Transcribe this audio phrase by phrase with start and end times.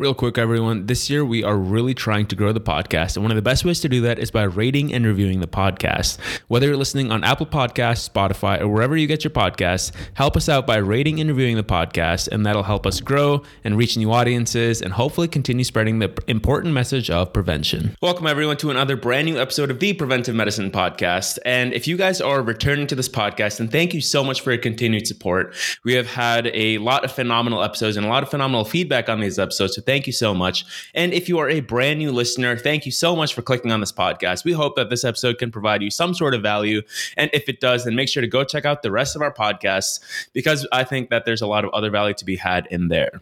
[0.00, 0.86] Real quick, everyone.
[0.86, 3.16] This year, we are really trying to grow the podcast.
[3.16, 5.46] And one of the best ways to do that is by rating and reviewing the
[5.46, 6.18] podcast.
[6.48, 10.48] Whether you're listening on Apple Podcasts, Spotify, or wherever you get your podcasts, help us
[10.48, 12.28] out by rating and reviewing the podcast.
[12.28, 16.72] And that'll help us grow and reach new audiences and hopefully continue spreading the important
[16.72, 17.94] message of prevention.
[18.00, 21.38] Welcome, everyone, to another brand new episode of the Preventive Medicine Podcast.
[21.44, 24.50] And if you guys are returning to this podcast, then thank you so much for
[24.50, 25.54] your continued support.
[25.84, 29.20] We have had a lot of phenomenal episodes and a lot of phenomenal feedback on
[29.20, 29.74] these episodes.
[29.74, 30.64] So thank you so much.
[30.94, 33.80] And if you are a brand new listener, thank you so much for clicking on
[33.80, 34.44] this podcast.
[34.44, 36.82] We hope that this episode can provide you some sort of value.
[37.16, 39.34] And if it does, then make sure to go check out the rest of our
[39.34, 39.98] podcasts
[40.32, 43.20] because I think that there's a lot of other value to be had in there.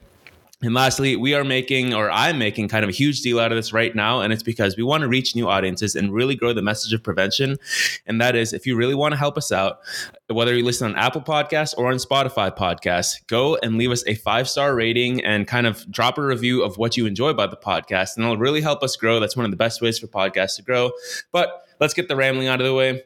[0.61, 3.57] And lastly, we are making, or I'm making, kind of a huge deal out of
[3.57, 4.21] this right now.
[4.21, 7.01] And it's because we want to reach new audiences and really grow the message of
[7.01, 7.59] prevention.
[8.07, 9.79] And that is, if you really want to help us out,
[10.27, 14.17] whether you listen on Apple Podcasts or on Spotify Podcasts, go and leave us a
[14.17, 17.57] five star rating and kind of drop a review of what you enjoy about the
[17.57, 18.17] podcast.
[18.17, 19.21] And it'll really help us grow.
[19.21, 20.91] That's one of the best ways for podcasts to grow.
[21.31, 23.05] But let's get the rambling out of the way.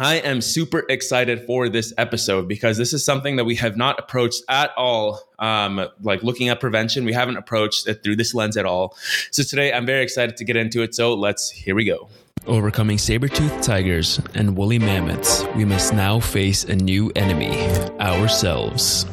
[0.00, 3.98] I am super excited for this episode because this is something that we have not
[3.98, 5.20] approached at all.
[5.40, 8.96] Um, like looking at prevention, we haven't approached it through this lens at all.
[9.32, 10.94] So today I'm very excited to get into it.
[10.94, 12.08] So let's, here we go.
[12.46, 19.04] Overcoming saber-toothed tigers and woolly mammoths, we must now face a new enemy ourselves.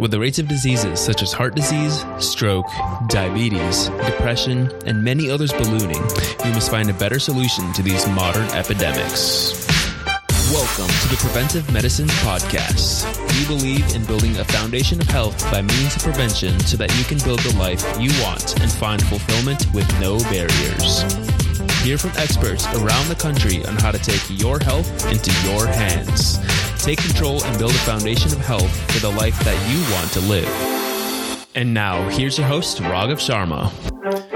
[0.00, 2.64] With the rates of diseases such as heart disease, stroke,
[3.08, 6.00] diabetes, depression, and many others ballooning,
[6.42, 9.52] we must find a better solution to these modern epidemics.
[10.50, 13.04] Welcome to the Preventive Medicine Podcast.
[13.38, 17.04] We believe in building a foundation of health by means of prevention so that you
[17.04, 21.39] can build the life you want and find fulfillment with no barriers.
[21.82, 26.38] Hear from experts around the country on how to take your health into your hands.
[26.84, 30.20] Take control and build a foundation of health for the life that you want to
[30.20, 31.48] live.
[31.54, 34.29] And now, here's your host, Raghav Sharma.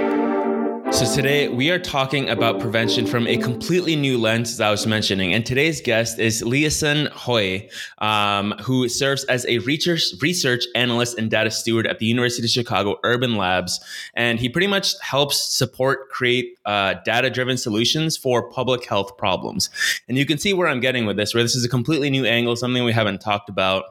[0.94, 4.86] So, today we are talking about prevention from a completely new lens, as I was
[4.86, 5.34] mentioning.
[5.34, 7.68] And today's guest is Leoson Hoay,
[7.98, 12.50] um, who serves as a research, research analyst and data steward at the University of
[12.50, 13.80] Chicago Urban Labs.
[14.14, 19.70] And he pretty much helps support create uh, data driven solutions for public health problems.
[20.08, 22.24] And you can see where I'm getting with this, where this is a completely new
[22.24, 23.86] angle, something we haven't talked about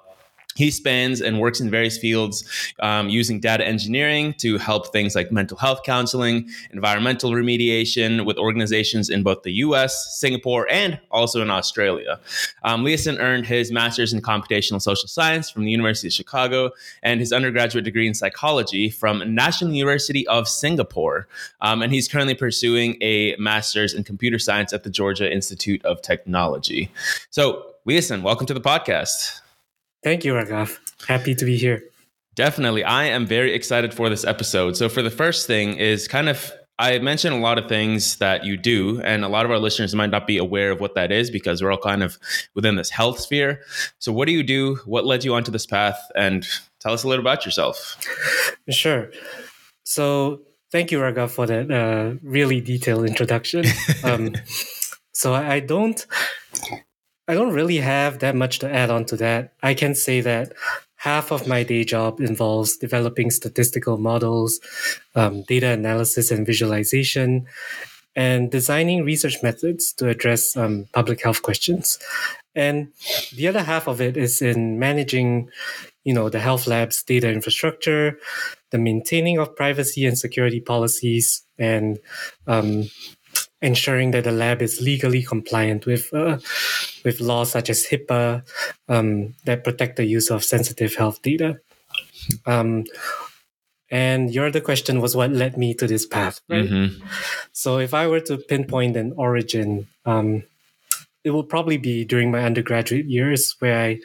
[0.56, 2.44] he spends and works in various fields
[2.80, 9.10] um, using data engineering to help things like mental health counseling, environmental remediation with organizations
[9.10, 12.20] in both the US, Singapore, and also in Australia.
[12.64, 16.72] Um, Leoson earned his master's in computational social science from the University of Chicago
[17.02, 21.28] and his undergraduate degree in psychology from National University of Singapore.
[21.62, 26.02] Um, and he's currently pursuing a master's in computer science at the Georgia Institute of
[26.02, 26.92] Technology.
[27.30, 29.43] So, Leoson, welcome to the podcast.
[30.04, 30.78] Thank you, Raghav.
[31.08, 31.84] Happy to be here.
[32.36, 32.84] Definitely.
[32.84, 34.76] I am very excited for this episode.
[34.76, 38.46] So, for the first thing, is kind of I mentioned a lot of things that
[38.46, 41.12] you do, and a lot of our listeners might not be aware of what that
[41.12, 42.18] is because we're all kind of
[42.56, 43.62] within this health sphere.
[44.00, 44.80] So, what do you do?
[44.86, 46.00] What led you onto this path?
[46.16, 46.48] And
[46.80, 47.98] tell us a little about yourself.
[48.70, 49.12] Sure.
[49.84, 53.66] So, thank you, Raghav, for that uh, really detailed introduction.
[54.04, 54.34] um,
[55.14, 56.04] so, I don't
[57.28, 59.54] I don't really have that much to add on to that.
[59.64, 60.54] I can say that
[60.96, 64.60] half of my day job involves developing statistical models,
[65.16, 67.46] um, data analysis and visualization,
[68.16, 71.98] and designing research methods to address um, public health questions.
[72.56, 72.90] And
[73.36, 75.50] the other half of it is in managing,
[76.04, 78.20] you know, the health lab's data infrastructure,
[78.72, 82.00] the maintaining of privacy and security policies, and
[82.48, 82.90] um,
[83.64, 86.38] ensuring that the lab is legally compliant with uh,
[87.04, 88.44] with laws such as HIPAA
[88.90, 91.60] um, that protect the use of sensitive health data.
[92.46, 92.84] Um,
[93.90, 96.66] and your other question was what led me to this path, right?
[96.66, 97.06] Mm-hmm.
[97.52, 100.44] So if I were to pinpoint an origin, um,
[101.24, 104.00] it will probably be during my undergraduate years where I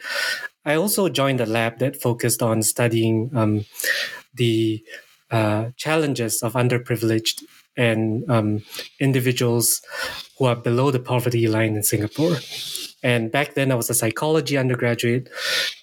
[0.65, 3.65] I also joined a lab that focused on studying um,
[4.33, 4.83] the
[5.31, 7.43] uh, challenges of underprivileged
[7.79, 8.61] and um,
[8.99, 9.81] individuals
[10.37, 12.35] who are below the poverty line in Singapore.
[13.01, 15.29] And back then, I was a psychology undergraduate.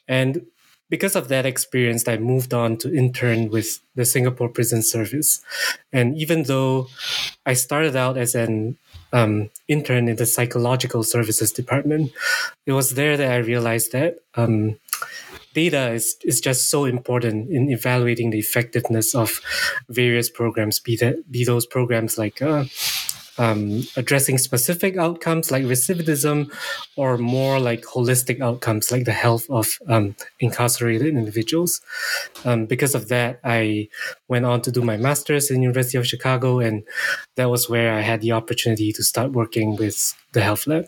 [0.06, 0.44] And
[0.90, 5.40] because of that experience, I moved on to intern with the Singapore Prison Service.
[5.90, 6.88] And even though
[7.46, 8.76] I started out as an
[9.12, 12.12] um, intern in the psychological services department,
[12.66, 14.78] it was there that I realized that um,
[15.56, 19.40] data is, is just so important in evaluating the effectiveness of
[19.88, 22.64] various programs, be that be those programs like uh,
[23.38, 26.52] um, addressing specific outcomes like recidivism
[26.96, 31.80] or more like holistic outcomes like the health of um, incarcerated individuals.
[32.44, 33.88] Um, because of that, I
[34.28, 36.84] went on to do my master's in University of Chicago, and
[37.36, 40.86] that was where I had the opportunity to start working with the health lab.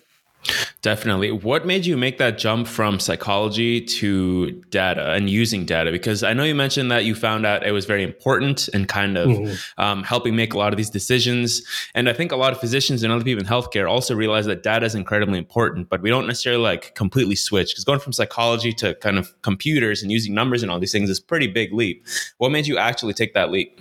[0.80, 1.32] Definitely.
[1.32, 5.90] What made you make that jump from psychology to data and using data?
[5.90, 9.18] Because I know you mentioned that you found out it was very important and kind
[9.18, 9.80] of mm-hmm.
[9.80, 11.62] um, helping make a lot of these decisions.
[11.94, 14.62] And I think a lot of physicians and other people in healthcare also realize that
[14.62, 18.72] data is incredibly important, but we don't necessarily like completely switch because going from psychology
[18.74, 22.06] to kind of computers and using numbers and all these things is pretty big leap.
[22.38, 23.80] What made you actually take that leap?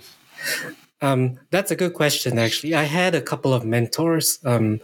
[1.00, 2.74] Um, that's a good question, actually.
[2.74, 4.80] I had a couple of mentors, um,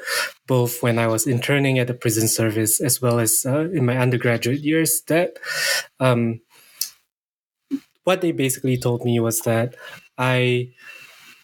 [0.46, 3.98] both when I was interning at the prison service as well as uh, in my
[3.98, 5.38] undergraduate years, that
[5.98, 6.40] um,
[8.04, 9.74] what they basically told me was that
[10.16, 10.70] I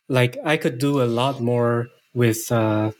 [0.08, 2.92] like I could do a lot more with uh,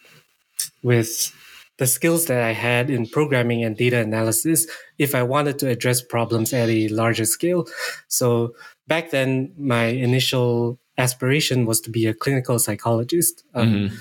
[0.83, 1.33] with
[1.79, 4.67] the skills that I had in programming and data analysis
[4.99, 7.67] if I wanted to address problems at a larger scale.
[8.09, 8.55] So
[8.87, 13.97] back then, my initial aspiration was to be a clinical psychologist, um, mm-hmm.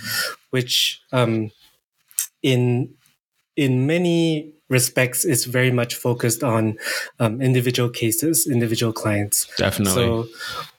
[0.52, 1.52] which um,
[2.44, 2.94] in
[3.56, 6.78] in many respects is very much focused on
[7.20, 9.50] um, individual cases, individual clients.
[9.58, 9.94] Definitely.
[9.94, 10.28] So,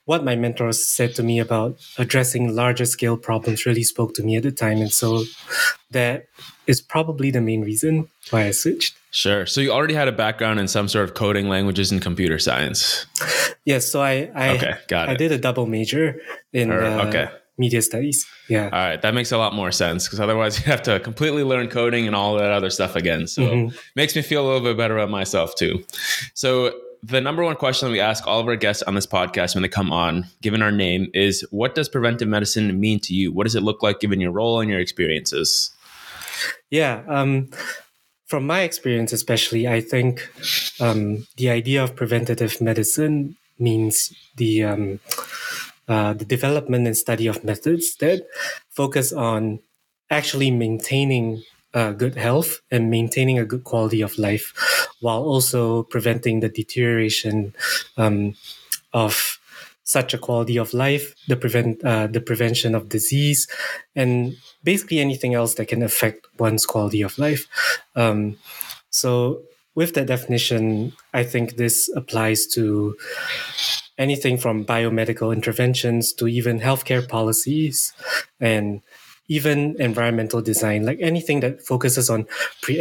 [0.05, 4.37] what my mentors said to me about addressing larger scale problems really spoke to me
[4.37, 5.25] at the time, and so
[5.91, 6.27] that
[6.67, 8.97] is probably the main reason why I switched.
[9.11, 9.45] Sure.
[9.47, 13.07] So you already had a background in some sort of coding languages and computer science.
[13.65, 13.91] Yes.
[13.91, 15.13] So I I, okay, got it.
[15.13, 16.21] I did a double major
[16.53, 17.29] in uh, okay.
[17.59, 18.25] media studies.
[18.49, 18.65] Yeah.
[18.65, 19.03] All right.
[19.03, 22.15] That makes a lot more sense because otherwise you have to completely learn coding and
[22.15, 23.27] all that other stuff again.
[23.27, 23.77] So mm-hmm.
[23.97, 25.85] makes me feel a little bit better about myself too.
[26.35, 26.73] So
[27.03, 29.63] the number one question that we ask all of our guests on this podcast when
[29.63, 33.33] they come on, given our name, is what does preventive medicine mean to you?
[33.33, 35.71] What does it look like given your role and your experiences?
[36.71, 37.03] Yeah.
[37.09, 37.51] Um,
[38.31, 40.31] from my experience, especially, I think
[40.79, 45.01] um, the idea of preventative medicine means the um,
[45.89, 48.23] uh, the development and study of methods that
[48.71, 49.59] focus on
[50.11, 51.43] actually maintaining
[51.75, 54.55] uh, good health and maintaining a good quality of life,
[55.01, 57.53] while also preventing the deterioration
[57.97, 58.37] um,
[58.93, 59.40] of
[59.91, 63.49] such a quality of life, the prevent uh, the prevention of disease,
[63.97, 67.49] and basically anything else that can affect one's quality of life.
[67.97, 68.37] Um,
[68.91, 69.43] so,
[69.75, 72.97] with that definition, I think this applies to
[73.99, 77.93] anything from biomedical interventions to even healthcare policies
[78.39, 78.83] and
[79.29, 82.27] even environmental design, like anything that focuses on
[82.63, 82.79] pre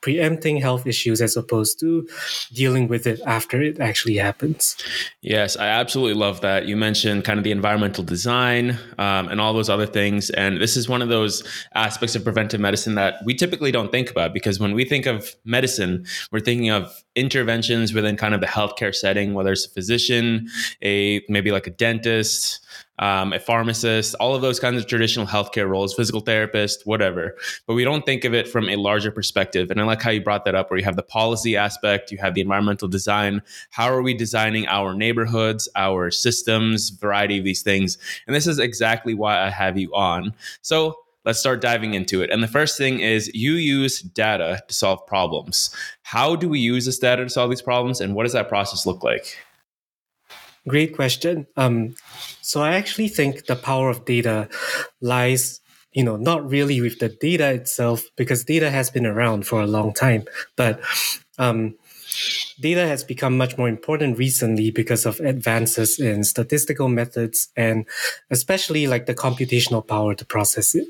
[0.00, 2.08] preempting health issues as opposed to
[2.52, 4.76] dealing with it after it actually happens.
[5.20, 6.66] Yes, I absolutely love that.
[6.66, 10.30] You mentioned kind of the environmental design um, and all those other things.
[10.30, 11.42] And this is one of those
[11.74, 15.34] aspects of preventive medicine that we typically don't think about because when we think of
[15.44, 20.48] medicine, we're thinking of interventions within kind of the healthcare setting, whether it's a physician,
[20.82, 22.64] a maybe like a dentist,
[23.00, 27.34] um, a pharmacist, all of those kinds of traditional healthcare roles, physical therapist, whatever.
[27.66, 29.70] But we don't think of it from a larger perspective.
[29.70, 32.18] And I like how you brought that up, where you have the policy aspect, you
[32.18, 33.42] have the environmental design.
[33.70, 37.98] How are we designing our neighborhoods, our systems, variety of these things?
[38.26, 40.34] And this is exactly why I have you on.
[40.60, 42.30] So let's start diving into it.
[42.30, 45.74] And the first thing is you use data to solve problems.
[46.02, 48.86] How do we use this data to solve these problems, and what does that process
[48.86, 49.38] look like?
[50.70, 51.46] Great question.
[51.56, 51.96] Um,
[52.42, 54.48] so I actually think the power of data
[55.00, 55.60] lies,
[55.92, 59.66] you know, not really with the data itself, because data has been around for a
[59.66, 60.80] long time, but
[61.38, 61.74] um,
[62.60, 67.86] data has become much more important recently because of advances in statistical methods and
[68.30, 70.86] especially like the computational power to process it.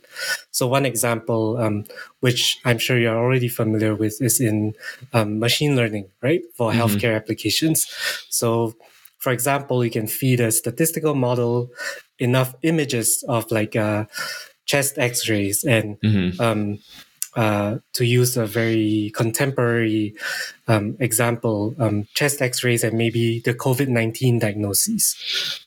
[0.51, 1.85] So one example, um,
[2.21, 4.75] which I'm sure you're already familiar with, is in
[5.13, 6.81] um, machine learning, right, for mm-hmm.
[6.81, 7.87] healthcare applications.
[8.29, 8.75] So
[9.21, 11.71] for example, you can feed a statistical model
[12.19, 14.05] enough images of like uh,
[14.65, 16.41] chest X-rays and mm-hmm.
[16.41, 16.79] um,
[17.37, 20.15] uh, to use a very contemporary
[20.67, 25.15] um, example, um, chest X-rays and maybe the COVID nineteen diagnoses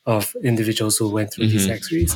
[0.06, 1.58] of individuals who went through mm-hmm.
[1.58, 2.16] these X-rays,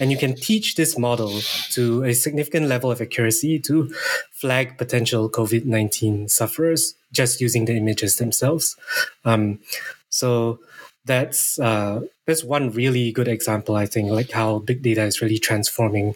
[0.00, 1.40] and you can teach this model
[1.72, 3.92] to a significant level of accuracy to
[4.32, 8.76] flag potential COVID nineteen sufferers just using the images themselves.
[9.24, 9.60] Um,
[10.08, 10.60] so
[11.08, 15.38] that's uh, that's one really good example, I think, like how big data is really
[15.38, 16.14] transforming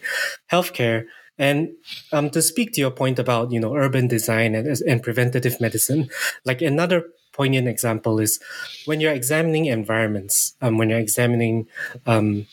[0.52, 1.06] healthcare.
[1.38, 1.70] And
[2.12, 6.08] um, to speak to your point about you know urban design and, and preventative medicine,
[6.44, 8.38] like another poignant example is
[8.84, 11.66] when you're examining environments, um, when you're examining
[12.06, 12.46] um,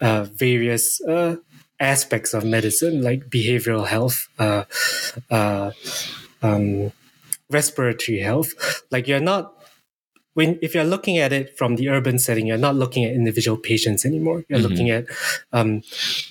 [0.00, 1.36] uh, various uh,
[1.78, 4.64] aspects of medicine, like behavioral health, uh,
[5.30, 5.70] uh,
[6.42, 6.92] um,
[7.50, 8.82] respiratory health.
[8.90, 9.59] Like you're not
[10.34, 13.56] when if you're looking at it from the urban setting, you're not looking at individual
[13.56, 14.44] patients anymore.
[14.48, 14.68] You're mm-hmm.
[14.68, 15.06] looking at
[15.52, 15.82] um,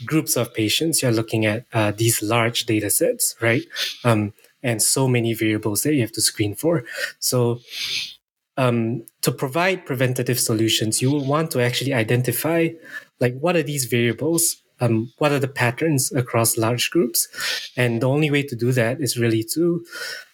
[0.06, 1.02] groups of patients.
[1.02, 3.64] You're looking at uh, these large data sets, right?
[4.04, 6.84] Um, and so many variables that you have to screen for.
[7.20, 7.62] So
[8.58, 12.70] um, to provide preventative solutions, you will want to actually identify
[13.20, 17.28] like what are these variables um, what are the patterns across large groups
[17.76, 19.86] and the only way to do that is really to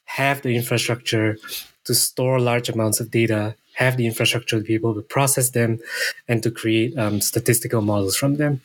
[0.06, 1.38] have the infrastructure
[1.86, 5.80] to store large amounts of data, have the infrastructure to be able to process them,
[6.28, 8.62] and to create um, statistical models from them.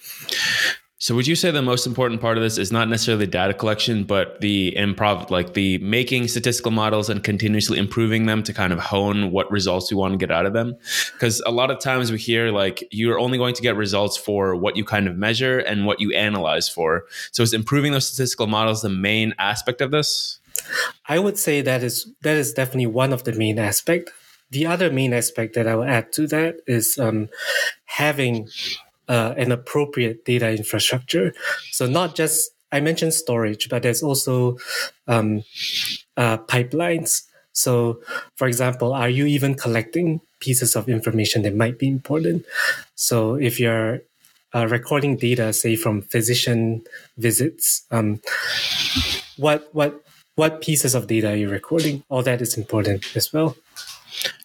[1.03, 4.05] So, would you say the most important part of this is not necessarily data collection,
[4.05, 8.81] but the improv, like the making statistical models and continuously improving them to kind of
[8.81, 10.77] hone what results you want to get out of them?
[11.15, 14.55] Because a lot of times we hear like you're only going to get results for
[14.55, 17.07] what you kind of measure and what you analyze for.
[17.33, 20.40] So, is improving those statistical models the main aspect of this?
[21.09, 24.11] I would say that is that is definitely one of the main aspect.
[24.51, 27.29] The other main aspect that I will add to that is um,
[27.85, 28.49] having
[29.09, 31.35] uh, an appropriate data infrastructure.
[31.71, 34.59] So not just I mentioned storage, but there's also
[35.09, 35.43] um,
[36.17, 37.23] uh, pipelines.
[37.53, 38.01] So,
[38.37, 42.47] for example, are you even collecting pieces of information that might be important?
[42.95, 44.03] So, if you're
[44.55, 46.83] uh, recording data, say from physician
[47.19, 48.21] visits, um,
[49.37, 50.05] what what
[50.37, 52.05] what pieces of data are you recording?
[52.09, 53.57] All that is important as well.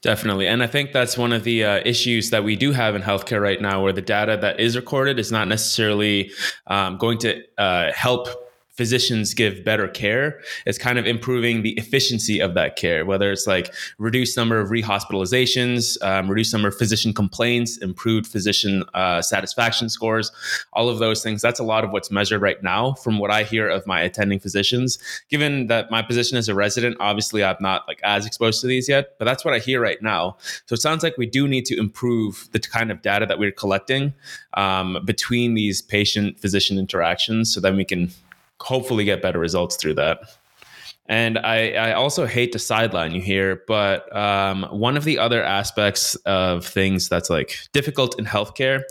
[0.01, 0.48] Definitely.
[0.48, 3.42] And I think that's one of the uh, issues that we do have in healthcare
[3.42, 6.32] right now, where the data that is recorded is not necessarily
[6.68, 8.27] um, going to uh, help
[8.75, 13.48] physicians give better care it's kind of improving the efficiency of that care whether it's
[13.48, 19.89] like reduced number of rehospitalizations um, reduced number of physician complaints improved physician uh, satisfaction
[19.89, 20.32] scores
[20.74, 21.41] all of those things.
[21.41, 24.39] That's a lot of what's measured right now from what i hear of my attending
[24.39, 25.00] physicians.
[25.29, 28.89] Given that my position as a resident obviously i'm not like as exposed to these
[28.89, 30.38] yet but that's what i hear right now.
[30.65, 33.51] So it sounds like we do need to improve the kind of data that we're
[33.51, 34.13] collecting
[34.55, 38.12] um, between these patient physician interactions so then we can
[38.62, 40.20] hopefully get better results through that.
[41.08, 45.44] And I, I also hate to sideline you here, but um, one of the other
[45.44, 48.82] aspects of things that's like difficult in healthcare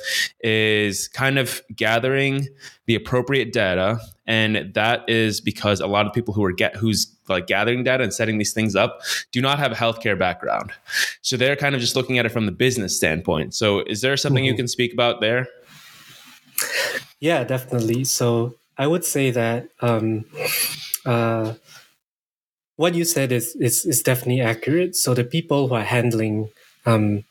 [0.40, 2.47] is kind of gathering
[2.87, 7.12] the appropriate data, and that is because a lot of people who are get who's
[7.28, 9.00] like gathering data and setting these things up
[9.33, 10.71] do not have a healthcare background,
[11.21, 13.54] so they're kind of just looking at it from the business standpoint.
[13.54, 14.52] So, is there something mm-hmm.
[14.52, 15.49] you can speak about there?
[17.18, 18.04] Yeah, definitely.
[18.04, 20.25] So I would say that um,
[21.07, 21.54] uh,
[22.76, 24.97] what you said is, is is definitely accurate.
[24.97, 26.50] So the people who are handling
[26.87, 27.25] um,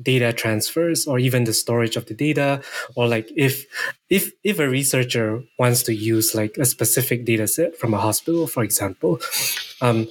[0.00, 2.62] data transfers or even the storage of the data,
[2.94, 3.66] or like if
[4.08, 8.46] if if a researcher wants to use like a specific data set from a hospital,
[8.46, 9.20] for example,
[9.82, 10.08] um,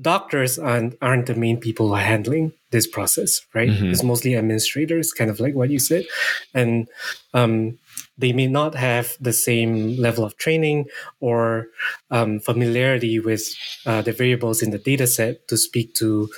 [0.00, 3.68] doctors aren't aren't the main people who are handling this process, right?
[3.68, 3.90] Mm-hmm.
[3.92, 6.06] It's mostly administrators, kind of like what you said,
[6.54, 6.88] and
[7.34, 7.78] um,
[8.16, 10.86] they may not have the same level of training
[11.20, 11.68] or
[12.10, 13.42] um, familiarity with
[13.86, 16.28] uh, the variables in the data set to speak to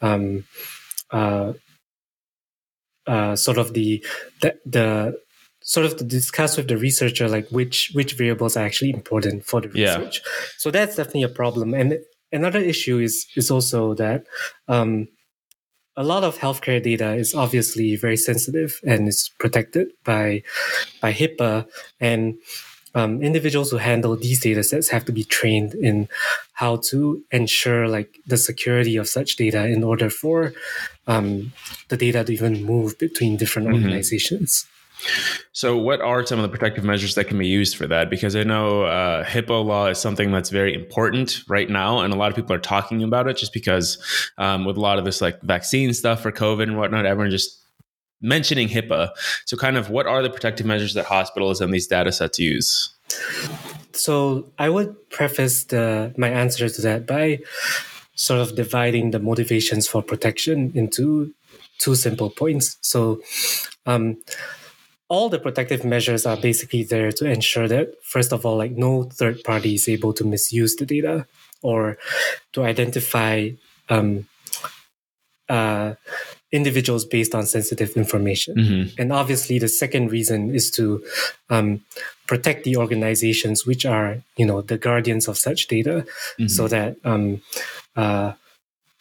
[0.00, 0.44] um,
[1.10, 1.52] uh,
[3.06, 4.04] uh, sort of the,
[4.40, 5.18] the, the
[5.62, 9.60] sort of to discuss with the researcher like which which variables are actually important for
[9.60, 10.20] the research.
[10.24, 10.32] Yeah.
[10.58, 11.74] So that's definitely a problem.
[11.74, 11.98] And
[12.32, 14.26] another issue is is also that
[14.68, 15.08] um,
[15.96, 20.42] a lot of healthcare data is obviously very sensitive and is protected by
[21.00, 21.66] by HIPAA
[22.00, 22.38] and
[22.94, 26.08] um, individuals who handle these data sets have to be trained in
[26.52, 30.52] how to ensure like the security of such data in order for
[31.06, 31.52] um,
[31.88, 33.76] the data to even move between different mm-hmm.
[33.84, 34.66] organizations.
[35.52, 38.10] So, what are some of the protective measures that can be used for that?
[38.10, 42.16] Because I know uh, HIPAA law is something that's very important right now, and a
[42.16, 43.98] lot of people are talking about it just because
[44.38, 47.62] um, with a lot of this like vaccine stuff for COVID and whatnot, everyone just
[48.20, 49.10] mentioning HIPAA.
[49.44, 52.94] So, kind of, what are the protective measures that hospitals and these data sets use?
[53.92, 57.40] So, I would preface the, my answer to that by
[58.14, 61.34] sort of dividing the motivations for protection into
[61.78, 62.78] two simple points.
[62.80, 63.20] So,
[63.86, 64.22] um,
[65.12, 69.02] all the protective measures are basically there to ensure that, first of all, like no
[69.02, 71.26] third party is able to misuse the data
[71.60, 71.98] or
[72.54, 73.50] to identify
[73.90, 74.26] um,
[75.50, 75.92] uh,
[76.50, 78.54] individuals based on sensitive information.
[78.56, 79.00] Mm-hmm.
[79.00, 81.04] And obviously, the second reason is to
[81.50, 81.84] um,
[82.26, 86.06] protect the organizations which are, you know, the guardians of such data,
[86.40, 86.46] mm-hmm.
[86.46, 87.42] so that um,
[87.96, 88.32] uh,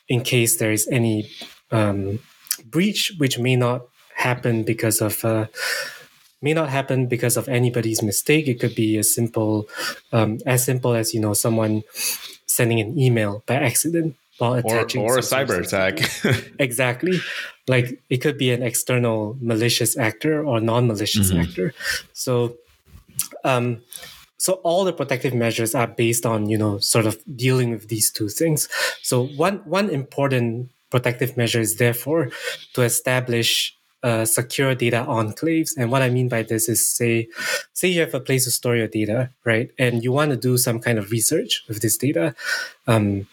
[0.10, 1.32] in case there is any
[1.72, 2.20] um,
[2.66, 3.84] breach, which may not
[4.16, 5.48] happen because of uh,
[6.42, 8.48] may not happen because of anybody's mistake.
[8.48, 9.68] It could be as simple,
[10.12, 11.84] um, as simple as you know someone
[12.46, 16.02] sending an email by accident while attaching or, or a cyber attack.
[16.60, 17.20] exactly,
[17.68, 21.42] like it could be an external malicious actor or non-malicious mm-hmm.
[21.42, 21.74] actor.
[22.14, 22.58] So,
[23.44, 23.82] um,
[24.38, 28.12] so all the protective measures are based on you know sort of dealing with these
[28.12, 28.68] two things.
[29.02, 32.30] So one one important protective measure is therefore
[32.74, 35.72] to establish uh, secure data enclaves.
[35.78, 37.28] And what I mean by this is say,
[37.74, 39.72] say you have a place to store your data, right?
[39.78, 42.36] And you want to do some kind of research with this data.
[42.88, 43.28] Um,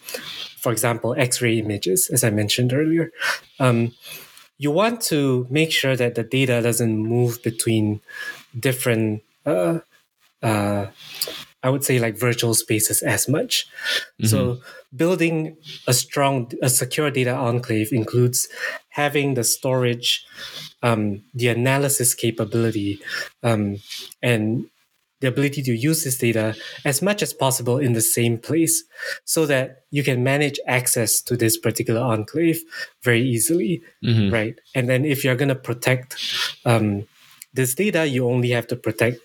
[0.57, 3.11] for example, X-ray images, as I mentioned earlier.
[3.59, 3.93] Um,
[4.57, 8.01] you want to make sure that the data doesn't move between
[8.59, 9.79] different uh,
[10.43, 10.87] uh,
[11.61, 13.67] I would say like virtual spaces as much.
[14.21, 14.27] Mm-hmm.
[14.27, 14.61] So
[14.95, 18.47] building a strong, a secure data enclave includes
[18.89, 20.25] having the storage,
[20.81, 22.99] um, the analysis capability,
[23.43, 23.77] um,
[24.21, 24.65] and
[25.21, 28.83] the ability to use this data as much as possible in the same place
[29.25, 32.61] so that you can manage access to this particular enclave
[33.03, 34.33] very easily, mm-hmm.
[34.33, 34.59] right?
[34.73, 36.15] And then if you're going to protect
[36.65, 37.05] um,
[37.53, 39.19] this data, you only have to protect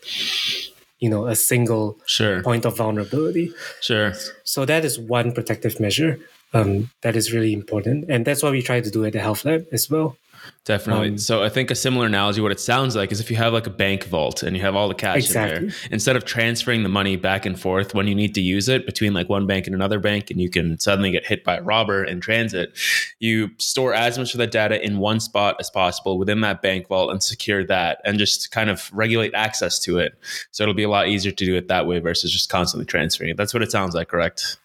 [1.05, 2.43] you know a single sure.
[2.43, 3.47] point of vulnerability.
[3.89, 4.11] Sure.
[4.45, 6.13] So that is one protective measure
[6.55, 8.07] um, that is really important.
[8.09, 10.17] And that's what we try to do at the health lab as well
[10.65, 11.11] Definitely.
[11.11, 13.53] Um, so I think a similar analogy, what it sounds like is if you have
[13.53, 15.57] like a bank vault and you have all the cash exactly.
[15.57, 18.67] in there, instead of transferring the money back and forth when you need to use
[18.67, 21.57] it between like one bank and another bank, and you can suddenly get hit by
[21.57, 22.79] a robber in transit,
[23.19, 26.89] you store as much of that data in one spot as possible within that bank
[26.89, 30.19] vault and secure that and just kind of regulate access to it.
[30.51, 33.29] So it'll be a lot easier to do it that way versus just constantly transferring
[33.29, 33.37] it.
[33.37, 34.57] That's what it sounds like, correct?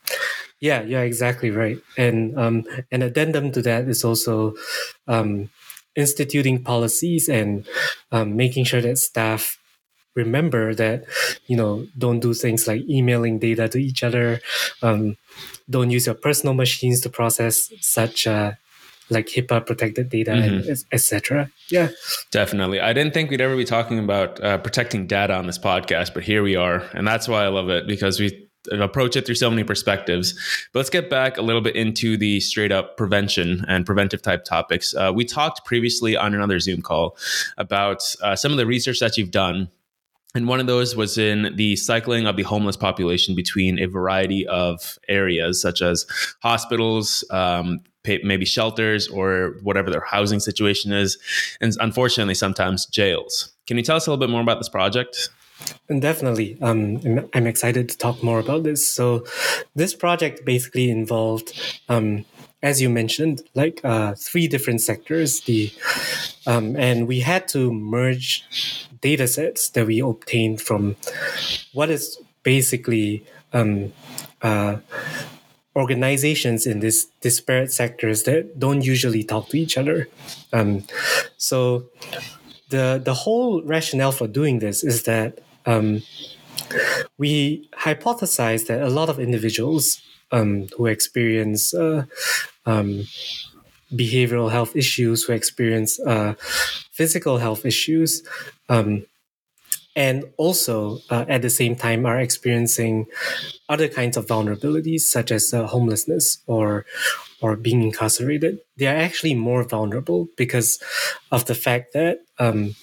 [0.62, 1.78] Yeah, yeah, exactly right.
[1.98, 4.56] And um, an addendum to that is also
[5.08, 5.50] um,
[5.96, 7.66] instituting policies and
[8.12, 9.58] um, making sure that staff
[10.16, 11.06] remember that
[11.48, 14.42] you know don't do things like emailing data to each other
[14.82, 15.16] um,
[15.70, 18.52] don't use your personal machines to process such uh,
[19.10, 20.72] like HIPAA protected data, mm-hmm.
[20.92, 21.50] etc.
[21.70, 21.90] Yeah,
[22.32, 22.80] definitely.
[22.80, 26.24] I didn't think we'd ever be talking about uh, protecting data on this podcast, but
[26.24, 29.50] here we are, and that's why I love it because we approach it through so
[29.50, 30.34] many perspectives.
[30.74, 34.44] But let's get back a little bit into the straight up prevention and preventive type
[34.44, 34.94] topics.
[34.94, 37.18] Uh, we talked previously on another Zoom call
[37.58, 39.70] about uh, some of the research that you've done.
[40.36, 44.46] And one of those was in the cycling of the homeless population between a variety
[44.48, 46.06] of areas, such as
[46.44, 51.18] hospitals, um, maybe shelters, or whatever their housing situation is,
[51.62, 53.54] and unfortunately, sometimes jails.
[53.66, 55.30] Can you tell us a little bit more about this project?
[55.88, 58.88] And definitely, um, I'm excited to talk more about this.
[58.88, 59.26] So,
[59.76, 61.52] this project basically involved,
[61.90, 62.26] um,
[62.62, 65.42] as you mentioned, like uh, three different sectors.
[65.42, 65.72] The
[66.46, 68.46] um, and we had to merge
[69.02, 70.96] data sets that we obtained from
[71.74, 73.94] what is basically um,
[74.42, 74.78] uh,
[75.76, 80.08] organizations in these disparate sectors that don't usually talk to each other.
[80.52, 80.84] Um,
[81.38, 81.86] so
[82.70, 85.40] the the whole rationale for doing this is that
[85.70, 86.02] um,
[87.18, 90.02] we hypothesize that a lot of individuals
[90.32, 92.06] um, who experience uh,
[92.66, 93.06] um,
[93.94, 96.36] behavioral health issues, who experience uh,
[96.92, 98.24] physical health issues,
[98.70, 99.06] um,
[99.96, 103.06] and also uh, at the same time are experiencing
[103.70, 106.86] other kinds of vulnerabilities, such as uh, homelessness or
[107.42, 108.60] or being incarcerated.
[108.78, 110.80] They are actually more vulnerable because
[111.32, 112.76] of the fact that um,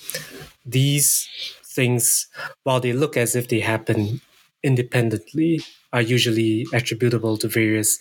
[0.64, 1.28] these
[1.76, 2.26] things,
[2.64, 4.20] while they look as if they happen
[4.62, 5.60] independently,
[5.92, 7.98] are usually attributable to various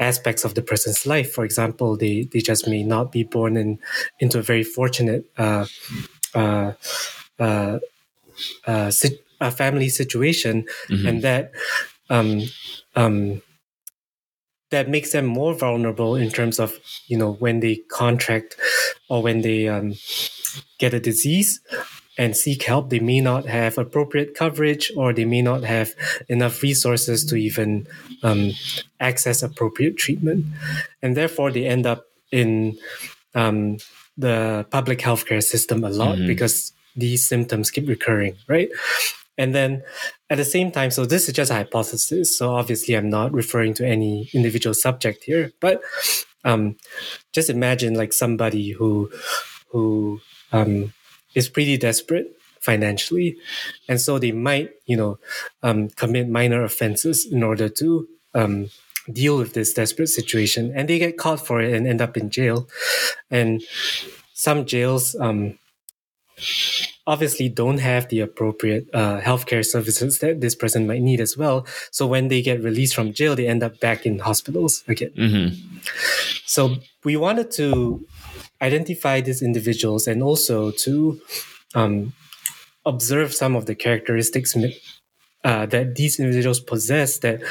[0.00, 1.32] aspects of the person's life.
[1.32, 3.78] For example, they, they just may not be born in
[4.18, 5.66] into a very fortunate uh,
[6.34, 6.72] uh,
[7.38, 7.78] uh,
[8.66, 8.92] uh,
[9.40, 11.06] a family situation, mm-hmm.
[11.06, 11.52] and that
[12.10, 12.42] um,
[12.96, 13.42] um,
[14.70, 18.56] that makes them more vulnerable in terms of you know when they contract
[19.08, 19.94] or when they um,
[20.78, 21.60] get a disease
[22.16, 25.94] and seek help, they may not have appropriate coverage or they may not have
[26.28, 27.86] enough resources to even
[28.22, 28.52] um,
[29.00, 30.46] access appropriate treatment.
[31.02, 32.78] And therefore, they end up in
[33.34, 33.78] um,
[34.16, 36.26] the public healthcare system a lot mm-hmm.
[36.26, 38.68] because these symptoms keep recurring, right?
[39.36, 39.82] And then
[40.30, 42.38] at the same time, so this is just a hypothesis.
[42.38, 45.82] So obviously, I'm not referring to any individual subject here, but
[46.44, 46.76] um,
[47.32, 49.10] just imagine like somebody who
[49.70, 50.20] who
[50.52, 50.92] um,
[51.34, 53.36] is pretty desperate financially,
[53.88, 55.18] and so they might, you know,
[55.62, 58.70] um, commit minor offenses in order to um,
[59.12, 62.30] deal with this desperate situation, and they get caught for it and end up in
[62.30, 62.68] jail.
[63.30, 63.62] And
[64.32, 65.58] some jails um,
[67.06, 71.66] obviously don't have the appropriate uh, healthcare services that this person might need as well.
[71.90, 75.10] So when they get released from jail, they end up back in hospitals again.
[75.10, 75.78] Mm-hmm.
[76.46, 78.06] So we wanted to
[78.62, 81.20] identify these individuals and also to
[81.74, 82.12] um,
[82.86, 84.56] observe some of the characteristics
[85.44, 87.42] uh, that these individuals possess that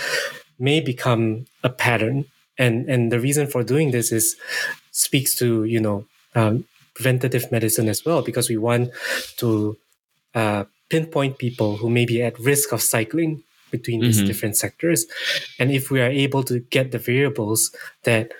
[0.59, 2.25] may become a pattern.
[2.57, 4.35] And and the reason for doing this is
[4.91, 8.91] speaks to you know um, preventative medicine as well because we want
[9.37, 9.77] to
[10.35, 14.27] uh, pinpoint people who may be at risk of cycling between these mm-hmm.
[14.27, 15.07] different sectors,
[15.57, 18.31] and if we are able to get the variables that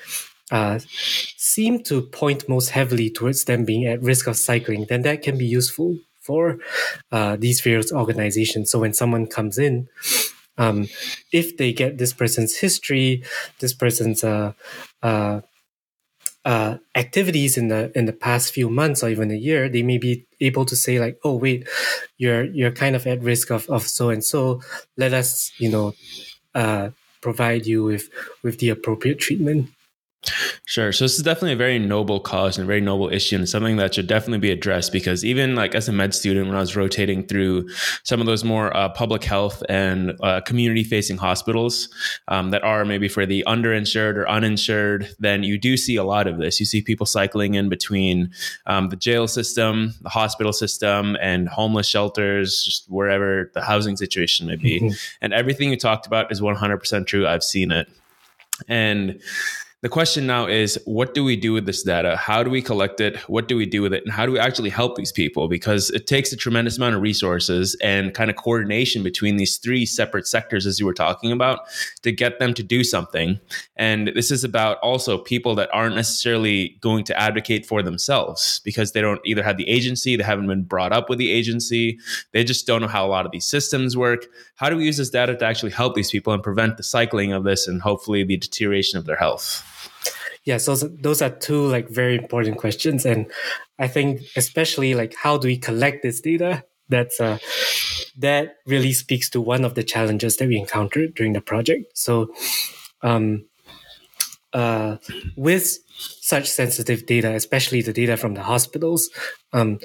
[0.53, 0.79] uh,
[1.35, 5.37] seem to point most heavily towards them being at risk of cycling, then that can
[5.37, 6.59] be useful for
[7.11, 8.71] uh, these various organizations.
[8.71, 9.89] So when someone comes in,
[10.57, 10.87] um,
[11.31, 13.23] if they get this person's history,
[13.59, 14.53] this person's uh,
[15.01, 15.41] uh,
[16.45, 19.97] uh, activities in the in the past few months or even a year, they may
[19.97, 21.67] be able to say like, "Oh, wait,
[22.17, 24.61] you're you're kind of at risk of of so and so.
[24.97, 25.93] Let us, you know,
[26.53, 26.89] uh,
[27.21, 28.09] provide you with
[28.43, 29.69] with the appropriate treatment."
[30.65, 30.91] Sure.
[30.91, 33.77] So this is definitely a very noble cause and a very noble issue and something
[33.77, 36.75] that should definitely be addressed because even like as a med student, when I was
[36.75, 37.69] rotating through
[38.03, 41.89] some of those more uh, public health and uh, community facing hospitals
[42.27, 46.27] um, that are maybe for the underinsured or uninsured, then you do see a lot
[46.27, 46.59] of this.
[46.59, 48.31] You see people cycling in between
[48.65, 54.47] um, the jail system, the hospital system, and homeless shelters, just wherever the housing situation
[54.47, 54.79] may be.
[54.79, 54.95] Mm-hmm.
[55.21, 57.27] And everything you talked about is 100% true.
[57.27, 57.87] I've seen it.
[58.67, 59.21] And
[59.83, 62.15] the question now is what do we do with this data?
[62.15, 63.17] How do we collect it?
[63.27, 64.01] What do we do with it?
[64.05, 65.49] And how do we actually help these people?
[65.49, 69.85] Because it takes a tremendous amount of resources and kind of coordination between these three
[69.85, 71.59] separate sectors, as you were talking about,
[72.01, 73.41] to get them to do something.
[73.75, 78.93] And this is about also people that aren't necessarily going to advocate for themselves because
[78.93, 81.99] they don't either have the agency, they haven't been brought up with the agency,
[82.31, 84.27] they just don't know how a lot of these systems work.
[84.55, 87.33] How do we use this data to actually help these people and prevent the cycling
[87.33, 89.71] of this and hopefully the deterioration of their health?
[90.45, 93.05] Yeah so those are two like very important questions.
[93.05, 93.25] And
[93.79, 96.63] i think especially like how do we collect this data?
[96.89, 97.37] That's uh
[98.17, 101.97] that really speaks to one of the challenges that we encountered during the project.
[101.97, 102.33] So
[103.01, 103.45] um
[104.53, 104.97] uh
[105.35, 105.77] with
[106.21, 109.09] such sensitive data especially the data from the hospitals
[109.53, 109.79] um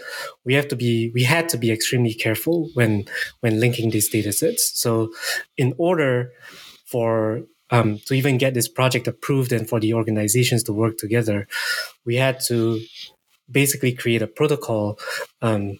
[0.44, 3.04] we have to be we had to be extremely careful when
[3.40, 4.78] when linking these data sets.
[4.78, 5.10] So
[5.56, 6.32] in order
[6.84, 11.46] for um, to even get this project approved and for the organizations to work together,
[12.04, 12.80] we had to
[13.50, 14.98] basically create a protocol
[15.42, 15.78] um,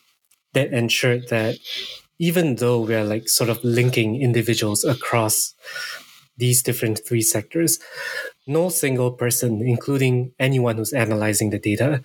[0.55, 1.57] that ensured that
[2.19, 5.55] even though we're like sort of linking individuals across
[6.37, 7.79] these different three sectors,
[8.47, 12.01] no single person, including anyone who's analyzing the data,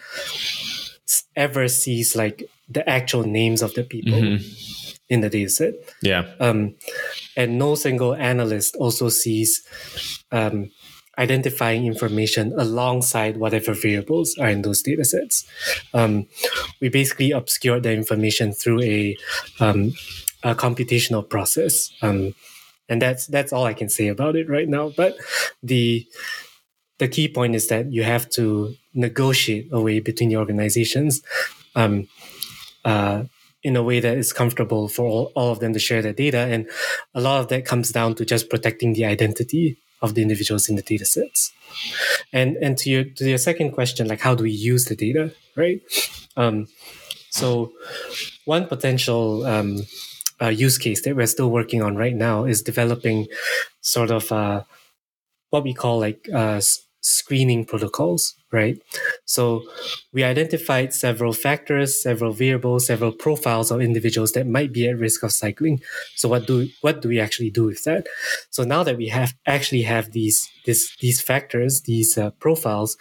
[1.36, 4.14] ever sees like the actual names of the people.
[4.14, 4.83] Mm-hmm
[5.14, 5.74] in the dataset.
[6.02, 6.24] Yeah.
[6.40, 6.76] Um,
[7.38, 9.62] and no single analyst also sees
[10.32, 10.72] um,
[11.20, 15.46] identifying information alongside whatever variables are in those datasets.
[15.94, 16.26] Um,
[16.82, 19.16] we basically obscure the information through a,
[19.60, 19.94] um,
[20.42, 21.94] a computational process.
[22.02, 22.34] Um,
[22.90, 24.92] and that's that's all I can say about it right now.
[24.98, 25.16] But
[25.62, 26.06] the
[26.98, 31.22] the key point is that you have to negotiate a way between the organizations
[31.76, 32.08] um,
[32.86, 33.24] uh,
[33.64, 36.40] in a way that is comfortable for all, all of them to share their data.
[36.40, 36.70] And
[37.14, 40.76] a lot of that comes down to just protecting the identity of the individuals in
[40.76, 41.54] the data sets.
[42.34, 45.34] And and to your to your second question, like how do we use the data,
[45.56, 45.82] right?
[46.36, 46.68] Um,
[47.30, 47.72] so
[48.46, 49.80] one potential um,
[50.42, 53.28] uh, use case that we're still working on right now is developing
[53.82, 54.64] sort of uh,
[55.50, 56.62] what we call like uh,
[57.04, 58.82] screening protocols, right?
[59.26, 59.64] So
[60.14, 65.22] we identified several factors, several variables, several profiles of individuals that might be at risk
[65.22, 65.82] of cycling.
[66.16, 68.08] So what do what do we actually do with that?
[68.52, 72.96] So now that we have actually have these this, these factors, these uh, profiles,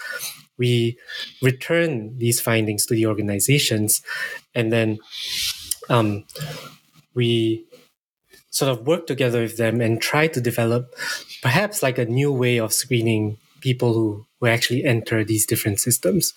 [0.59, 0.99] we
[1.41, 4.03] return these findings to the organizations,
[4.53, 4.99] and then
[5.89, 6.25] um,
[7.15, 7.65] we
[8.51, 10.95] sort of work together with them and try to develop
[11.41, 16.35] perhaps like a new way of screening people who, who actually enter these different systems.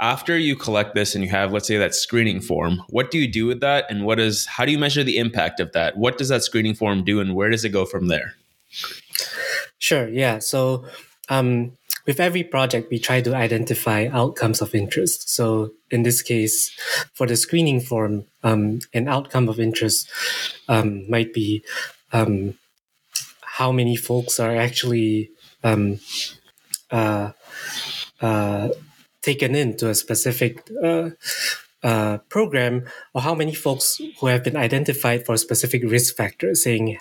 [0.02, 3.32] After you collect this and you have, let's say, that screening form, what do you
[3.32, 3.86] do with that?
[3.90, 5.96] And what is, how do you measure the impact of that?
[5.96, 8.34] What does that screening form do and where does it go from there?
[9.78, 10.10] Sure.
[10.10, 10.40] Yeah.
[10.40, 10.86] So,
[11.30, 15.30] um, with every project, we try to identify outcomes of interest.
[15.30, 16.72] So in this case,
[17.14, 20.10] for the screening form, um, an outcome of interest
[20.68, 21.64] um, might be
[22.12, 22.58] um,
[23.42, 25.30] how many folks are actually
[25.64, 26.00] um,
[26.90, 27.32] uh,
[28.20, 28.70] uh,
[29.22, 31.12] taken into a specific uh,
[31.84, 36.54] uh, program or how many folks who have been identified for a specific risk factor,
[36.54, 36.98] saying,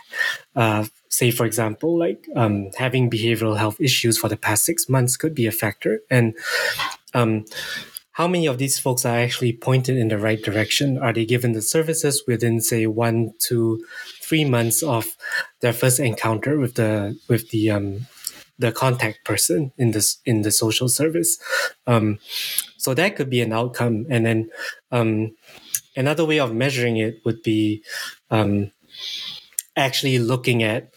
[0.56, 5.16] uh, say, for example, like um, having behavioral health issues for the past six months
[5.16, 6.00] could be a factor.
[6.10, 6.34] And
[7.12, 7.44] um,
[8.12, 10.98] how many of these folks are actually pointed in the right direction?
[10.98, 13.84] Are they given the services within, say, one to
[14.22, 15.06] three months of
[15.60, 18.06] their first encounter with the with the um,
[18.60, 21.38] the contact person in this in the social service.
[21.86, 22.18] Um,
[22.76, 24.50] so that could be an outcome, and then
[24.92, 25.34] um,
[25.96, 27.82] another way of measuring it would be
[28.30, 28.70] um,
[29.76, 30.92] actually looking at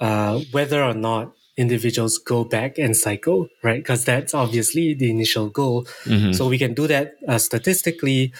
[0.00, 3.78] uh, whether or not individuals go back and cycle, right?
[3.78, 5.84] Because that's obviously the initial goal.
[6.04, 6.32] Mm-hmm.
[6.32, 8.32] So we can do that uh, statistically.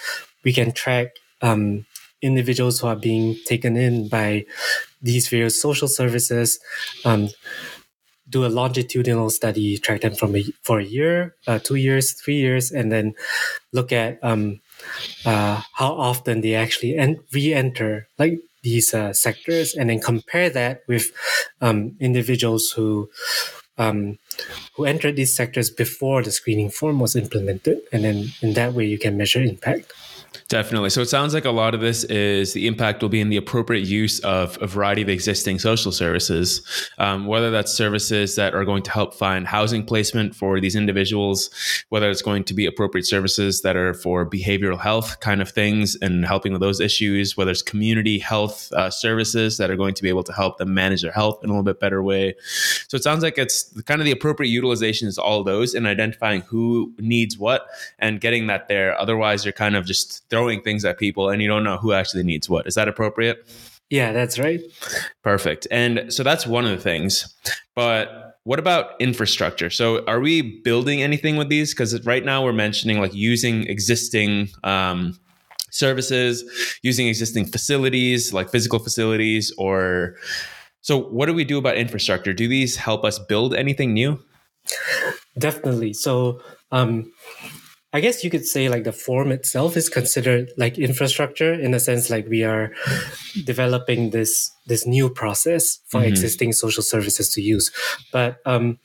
[0.42, 1.09] We can track
[1.40, 1.87] um,
[2.22, 4.46] individuals who are being taken in by
[5.00, 6.59] these various social services.
[7.05, 7.29] Um,
[8.34, 12.36] do a longitudinal study, track them from a, for a year, uh, two years, three
[12.46, 13.14] years, and then
[13.72, 14.60] look at um,
[15.24, 20.82] uh, how often they actually en- re-enter like these uh, sectors, and then compare that
[20.88, 21.12] with
[21.60, 23.08] um, individuals who
[23.78, 24.18] um,
[24.74, 28.86] who entered these sectors before the screening form was implemented, and then in that way
[28.86, 29.92] you can measure impact.
[30.48, 30.90] Definitely.
[30.90, 33.36] So it sounds like a lot of this is the impact will be in the
[33.36, 38.64] appropriate use of a variety of existing social services, um, whether that's services that are
[38.64, 41.50] going to help find housing placement for these individuals,
[41.88, 45.96] whether it's going to be appropriate services that are for behavioral health kind of things
[46.02, 50.02] and helping with those issues, whether it's community health uh, services that are going to
[50.02, 52.34] be able to help them manage their health in a little bit better way.
[52.88, 56.42] So it sounds like it's kind of the appropriate utilization is all those and identifying
[56.42, 57.66] who needs what
[57.98, 58.98] and getting that there.
[58.98, 62.24] Otherwise, you're kind of just throwing things at people and you don't know who actually
[62.24, 62.66] needs what.
[62.66, 63.48] Is that appropriate?
[63.88, 64.60] Yeah, that's right.
[65.22, 65.68] Perfect.
[65.70, 67.32] And so that's one of the things.
[67.76, 69.70] But what about infrastructure?
[69.70, 71.72] So are we building anything with these?
[71.72, 75.16] Because right now we're mentioning like using existing um,
[75.70, 76.42] services,
[76.82, 80.16] using existing facilities, like physical facilities, or
[80.80, 82.32] so what do we do about infrastructure?
[82.32, 84.18] Do these help us build anything new?
[85.38, 85.92] Definitely.
[85.92, 86.40] So
[86.72, 87.12] um,
[87.94, 91.80] I guess you could say like the form itself is considered like infrastructure in a
[91.80, 92.72] sense like we are
[93.44, 96.09] developing this this new process for mm-hmm.
[96.09, 97.70] existing social services to use.
[98.11, 98.80] But um,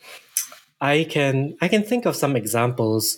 [0.79, 3.17] I can I can think of some examples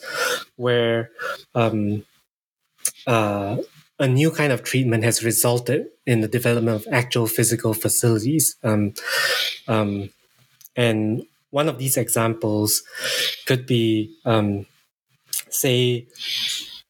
[0.55, 1.11] where
[1.53, 2.05] um,
[3.05, 3.57] uh,
[3.99, 8.55] a new kind of treatment has resulted in the development of actual physical facilities.
[8.63, 8.93] Um,
[9.67, 10.09] um,
[10.77, 12.81] and one of these examples
[13.45, 14.65] could be um,
[15.51, 16.07] say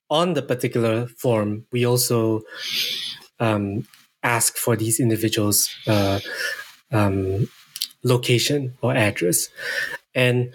[0.10, 2.42] on the particular form, we also
[3.40, 3.88] um,
[4.24, 6.20] ask for these individuals' uh,
[6.92, 7.50] um,
[8.04, 9.48] location or address.
[10.14, 10.54] And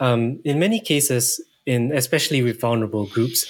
[0.00, 3.46] um, in many cases, in especially with vulnerable groups,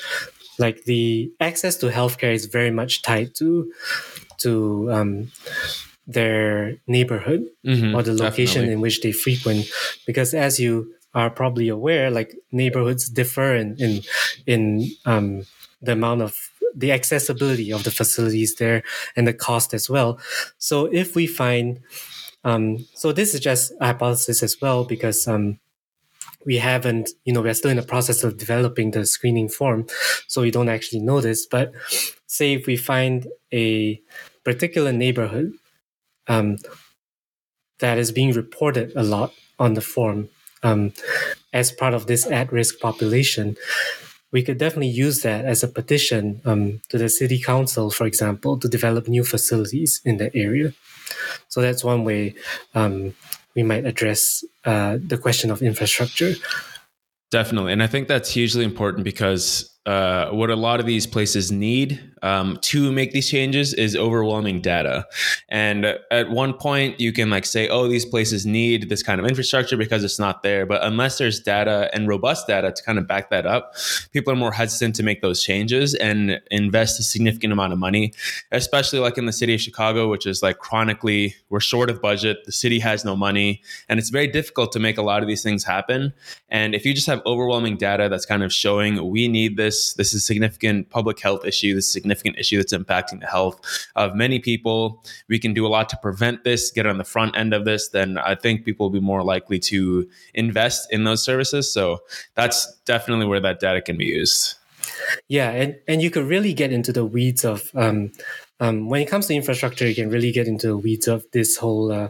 [0.58, 3.72] like the access to healthcare is very much tied to
[4.38, 5.32] to um,
[6.06, 8.72] their neighborhood mm-hmm, or the location definitely.
[8.74, 9.66] in which they frequent,
[10.06, 14.02] because as you are probably aware, like neighborhoods differ in in,
[14.46, 15.46] in um,
[15.80, 16.36] the amount of
[16.76, 18.82] the accessibility of the facilities there
[19.16, 20.20] and the cost as well.
[20.58, 21.80] So if we find,
[22.44, 25.58] um, so this is just a hypothesis as well because um,
[26.44, 29.86] we haven't, you know, we're still in the process of developing the screening form,
[30.28, 31.46] so we don't actually know this.
[31.46, 31.72] But
[32.26, 34.02] say if we find a
[34.44, 35.54] particular neighborhood
[36.28, 36.58] um,
[37.78, 40.28] that is being reported a lot on the form
[40.62, 40.92] um,
[41.52, 43.56] as part of this at-risk population,
[44.32, 48.58] we could definitely use that as a petition um, to the city council, for example,
[48.58, 50.72] to develop new facilities in the area.
[51.48, 52.34] So that's one way
[52.74, 53.14] um,
[53.54, 56.34] we might address uh, the question of infrastructure.
[57.30, 57.72] Definitely.
[57.72, 62.00] And I think that's hugely important because uh, what a lot of these places need
[62.22, 65.06] um, to make these changes is overwhelming data.
[65.48, 69.26] And at one point, you can like say, "Oh, these places need this kind of
[69.28, 73.06] infrastructure because it's not there." But unless there's data and robust data to kind of
[73.06, 73.74] back that up,
[74.12, 78.12] people are more hesitant to make those changes and invest a significant amount of money,
[78.50, 82.38] especially like in the city of Chicago, which is like chronically we're short of budget.
[82.44, 85.44] The city has no money, and it's very difficult to make a lot of these
[85.44, 86.12] things happen.
[86.48, 89.94] And if you just have overwhelming data that's kind of showing we need this this.
[89.94, 91.74] This is a significant public health issue.
[91.74, 93.60] This is a significant issue that's impacting the health
[93.94, 95.04] of many people.
[95.28, 97.88] We can do a lot to prevent this, get on the front end of this.
[97.88, 101.72] Then I think people will be more likely to invest in those services.
[101.72, 101.98] So
[102.34, 104.54] that's definitely where that data can be used.
[105.28, 108.12] Yeah, and, and you could really get into the weeds of um,
[108.58, 111.58] um, when it comes to infrastructure, you can really get into the weeds of this
[111.58, 112.08] whole uh,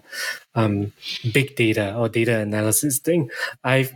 [0.54, 0.92] um,
[1.32, 3.30] big data or data analysis thing.
[3.64, 3.92] I've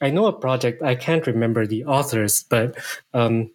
[0.00, 0.82] I know a project.
[0.82, 2.76] I can't remember the authors, but
[3.14, 3.50] um,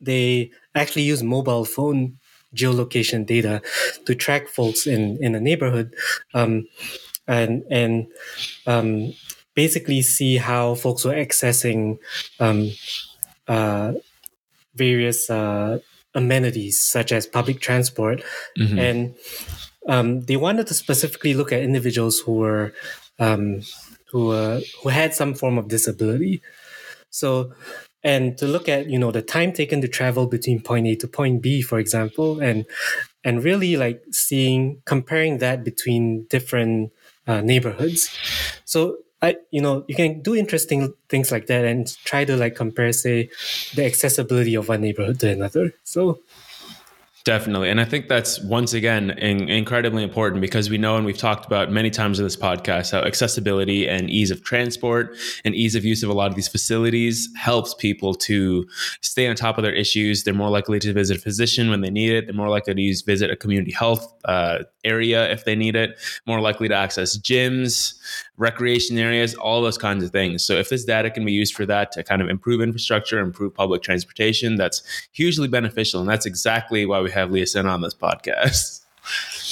[0.00, 2.18] they actually use mobile phone
[2.54, 3.62] geolocation data
[4.06, 5.94] to track folks in in a neighborhood,
[6.34, 6.66] um,
[7.26, 8.06] and and
[8.66, 9.14] um,
[9.54, 11.98] basically see how folks were accessing
[12.40, 12.70] um,
[13.48, 13.92] uh,
[14.74, 15.78] various uh,
[16.14, 18.22] amenities such as public transport,
[18.58, 18.78] mm-hmm.
[18.78, 19.14] and
[19.88, 22.72] um, they wanted to specifically look at individuals who were
[23.18, 23.62] um,
[24.14, 26.40] who uh, who had some form of disability.
[27.10, 27.52] So,
[28.02, 31.08] and to look at you know the time taken to travel between point A to
[31.08, 32.66] point B, for example, and
[33.24, 36.92] and really like seeing comparing that between different
[37.26, 38.10] uh, neighborhoods.
[38.64, 42.56] So I, you know, you can do interesting things like that and try to like
[42.56, 43.30] compare, say,
[43.74, 45.72] the accessibility of one neighborhood to another.
[45.84, 46.20] So
[47.24, 47.70] Definitely.
[47.70, 51.46] And I think that's once again in, incredibly important because we know and we've talked
[51.46, 55.86] about many times in this podcast how accessibility and ease of transport and ease of
[55.86, 58.66] use of a lot of these facilities helps people to
[59.00, 60.24] stay on top of their issues.
[60.24, 62.26] They're more likely to visit a physician when they need it.
[62.26, 65.98] They're more likely to use visit a community health uh, area if they need it,
[66.26, 67.94] more likely to access gyms,
[68.36, 70.44] recreation areas, all those kinds of things.
[70.44, 73.54] So if this data can be used for that to kind of improve infrastructure, improve
[73.54, 74.82] public transportation, that's
[75.12, 76.00] hugely beneficial.
[76.00, 78.80] And that's exactly why we have Leoson on this podcast.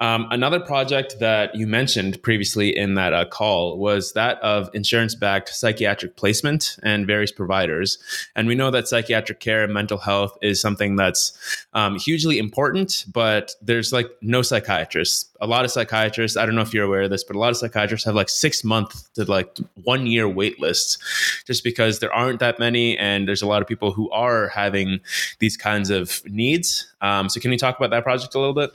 [0.00, 5.14] Um, another project that you mentioned previously in that uh, call was that of insurance
[5.14, 7.98] backed psychiatric placement and various providers.
[8.34, 11.38] And we know that psychiatric care and mental health is something that's
[11.74, 15.26] um, hugely important, but there's like no psychiatrists.
[15.42, 17.50] A lot of psychiatrists, I don't know if you're aware of this, but a lot
[17.50, 22.12] of psychiatrists have like six month to like one year wait lists just because there
[22.12, 22.96] aren't that many.
[22.96, 25.00] And there's a lot of people who are having
[25.40, 26.90] these kinds of needs.
[27.02, 28.70] Um, so, can you talk about that project a little bit?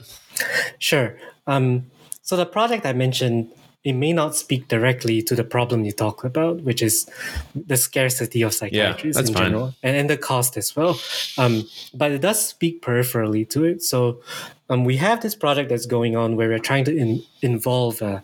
[0.78, 1.16] Sure.
[1.46, 1.90] Um,
[2.22, 3.52] so the project I mentioned,
[3.84, 7.08] it may not speak directly to the problem you talk about, which is
[7.54, 9.44] the scarcity of psychiatrists yeah, in fine.
[9.44, 10.98] general and, and the cost as well.
[11.38, 13.82] Um, but it does speak peripherally to it.
[13.82, 14.20] So
[14.68, 18.20] um, we have this project that's going on where we're trying to in, involve uh,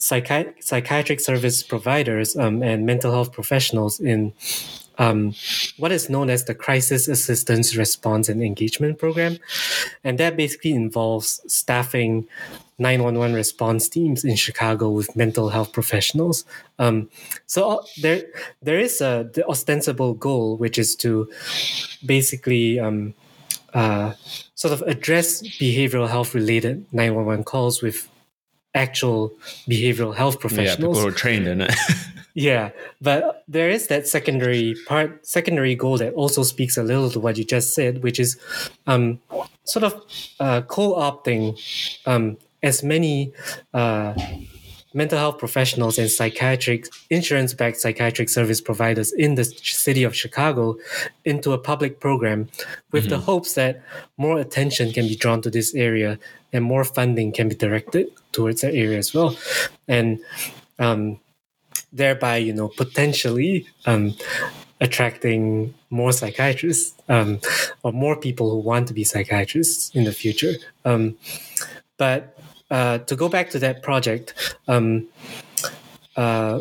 [0.00, 4.32] psychi- psychiatric service providers um, and mental health professionals in
[4.98, 5.34] um,
[5.78, 9.38] what is known as the Crisis Assistance Response and Engagement Program.
[10.04, 12.26] And that basically involves staffing
[12.78, 16.44] 911 response teams in Chicago with mental health professionals.
[16.78, 17.08] Um,
[17.46, 18.24] so uh, there,
[18.60, 21.30] there is a the ostensible goal, which is to
[22.04, 23.14] basically um,
[23.72, 24.14] uh,
[24.54, 28.08] sort of address behavioral health related 911 calls with
[28.74, 29.32] actual
[29.68, 30.78] behavioral health professionals.
[30.78, 31.74] Yeah, people who are trained in it.
[32.34, 37.20] Yeah, but there is that secondary part, secondary goal that also speaks a little to
[37.20, 38.38] what you just said, which is
[38.86, 39.20] um,
[39.64, 39.94] sort of
[40.40, 41.60] uh, co-opting
[42.06, 43.32] um, as many
[43.74, 44.14] uh,
[44.94, 50.76] mental health professionals and psychiatric insurance-backed psychiatric service providers in the city of Chicago
[51.24, 52.48] into a public program
[52.90, 53.10] with mm-hmm.
[53.10, 53.82] the hopes that
[54.16, 56.18] more attention can be drawn to this area
[56.52, 59.36] and more funding can be directed towards that area as well.
[59.88, 60.20] And
[60.78, 61.18] um,
[61.92, 64.14] thereby you know potentially um,
[64.80, 67.40] attracting more psychiatrists um,
[67.82, 70.54] or more people who want to be psychiatrists in the future.
[70.84, 71.16] Um,
[71.98, 72.36] but
[72.72, 74.34] uh, to go back to that project,
[74.66, 75.06] um,
[76.16, 76.58] uh,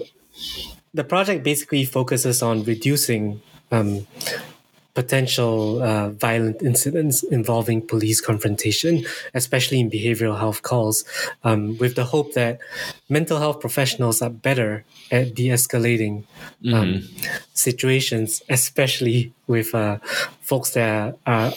[0.93, 3.41] the project basically focuses on reducing
[3.71, 4.05] um,
[4.93, 11.05] potential uh, violent incidents involving police confrontation, especially in behavioral health calls,
[11.45, 12.59] um, with the hope that
[13.07, 16.25] mental health professionals are better at de escalating
[16.65, 17.35] um, mm-hmm.
[17.53, 19.97] situations, especially with uh,
[20.41, 21.53] folks that are.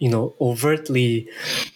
[0.00, 1.28] You know, overtly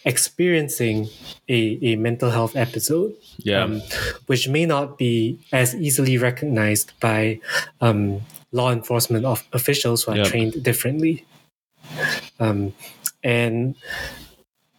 [0.03, 1.07] experiencing
[1.47, 3.63] a, a mental health episode, yeah.
[3.63, 3.81] Um,
[4.25, 7.39] which may not be as easily recognized by
[7.79, 8.21] um,
[8.51, 11.25] law enforcement of officials who are trained differently.
[12.39, 12.73] Um,
[13.23, 13.75] and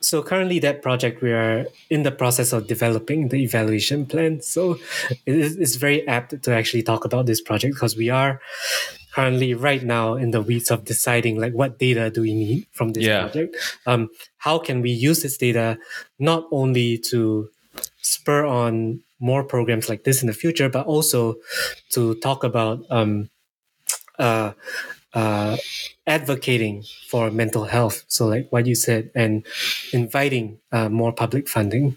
[0.01, 4.78] so currently that project we are in the process of developing the evaluation plan so
[5.26, 8.40] it is, it's very apt to actually talk about this project because we are
[9.17, 12.93] currently right now in the weeds of deciding like what data do we need from
[12.93, 13.23] this yeah.
[13.23, 13.57] project
[13.87, 15.79] um, how can we use this data
[16.19, 17.49] not only to
[18.03, 21.37] spur on more programs like this in the future but also
[21.89, 23.31] to talk about um,
[24.19, 24.53] uh,
[25.14, 25.57] uh,
[26.07, 28.04] advocating for mental health.
[28.07, 29.44] So, like what you said, and
[29.92, 31.96] inviting uh, more public funding.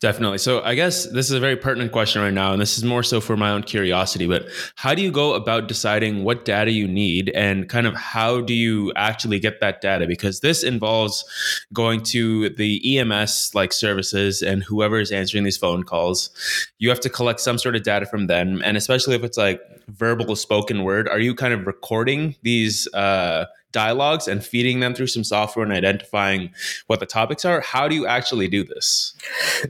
[0.00, 0.38] Definitely.
[0.38, 3.02] So, I guess this is a very pertinent question right now, and this is more
[3.02, 4.26] so for my own curiosity.
[4.26, 8.40] But how do you go about deciding what data you need, and kind of how
[8.40, 10.06] do you actually get that data?
[10.06, 11.24] Because this involves
[11.72, 16.30] going to the EMS like services and whoever is answering these phone calls.
[16.78, 19.60] You have to collect some sort of data from them, and especially if it's like
[19.88, 22.88] verbal spoken word, are you kind of recording these?
[22.94, 23.41] Uh,
[23.72, 26.50] dialogues and feeding them through some software and identifying
[26.86, 29.14] what the topics are how do you actually do this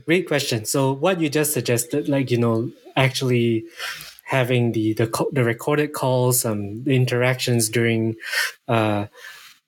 [0.05, 3.63] great question so what you just suggested like you know actually
[4.25, 8.15] having the the, the recorded calls um the interactions during
[8.67, 9.05] uh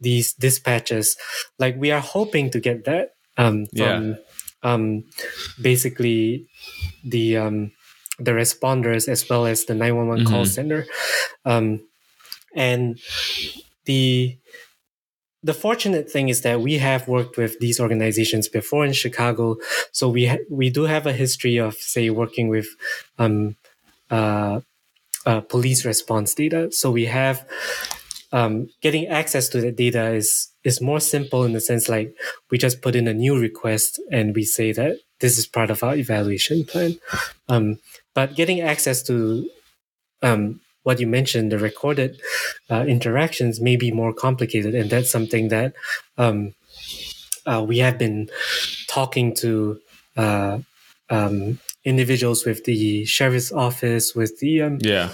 [0.02, 1.16] these dispatches
[1.58, 4.16] like we are hoping to get that um from yeah.
[4.64, 5.04] um
[5.62, 6.46] basically
[7.04, 7.72] the um
[8.20, 10.34] the responders as well as the 911 mm-hmm.
[10.34, 10.86] call center
[11.46, 11.82] um
[12.56, 13.00] and
[13.86, 14.38] the
[15.44, 19.58] the fortunate thing is that we have worked with these organizations before in Chicago,
[19.92, 22.68] so we ha- we do have a history of say working with
[23.20, 23.56] um,
[24.10, 24.62] uh,
[25.26, 26.72] uh, police response data.
[26.72, 27.48] So we have
[28.32, 32.16] um, getting access to the data is is more simple in the sense like
[32.50, 35.84] we just put in a new request and we say that this is part of
[35.84, 37.00] our evaluation plan.
[37.48, 37.78] Um,
[38.14, 39.50] but getting access to
[40.22, 42.22] um, what you mentioned, the recorded
[42.70, 45.74] uh, interactions may be more complicated, and that's something that
[46.18, 46.54] um,
[47.46, 48.30] uh, we have been
[48.88, 49.80] talking to
[50.16, 50.60] uh,
[51.10, 55.10] um, individuals with the sheriff's office, with the um, yeah,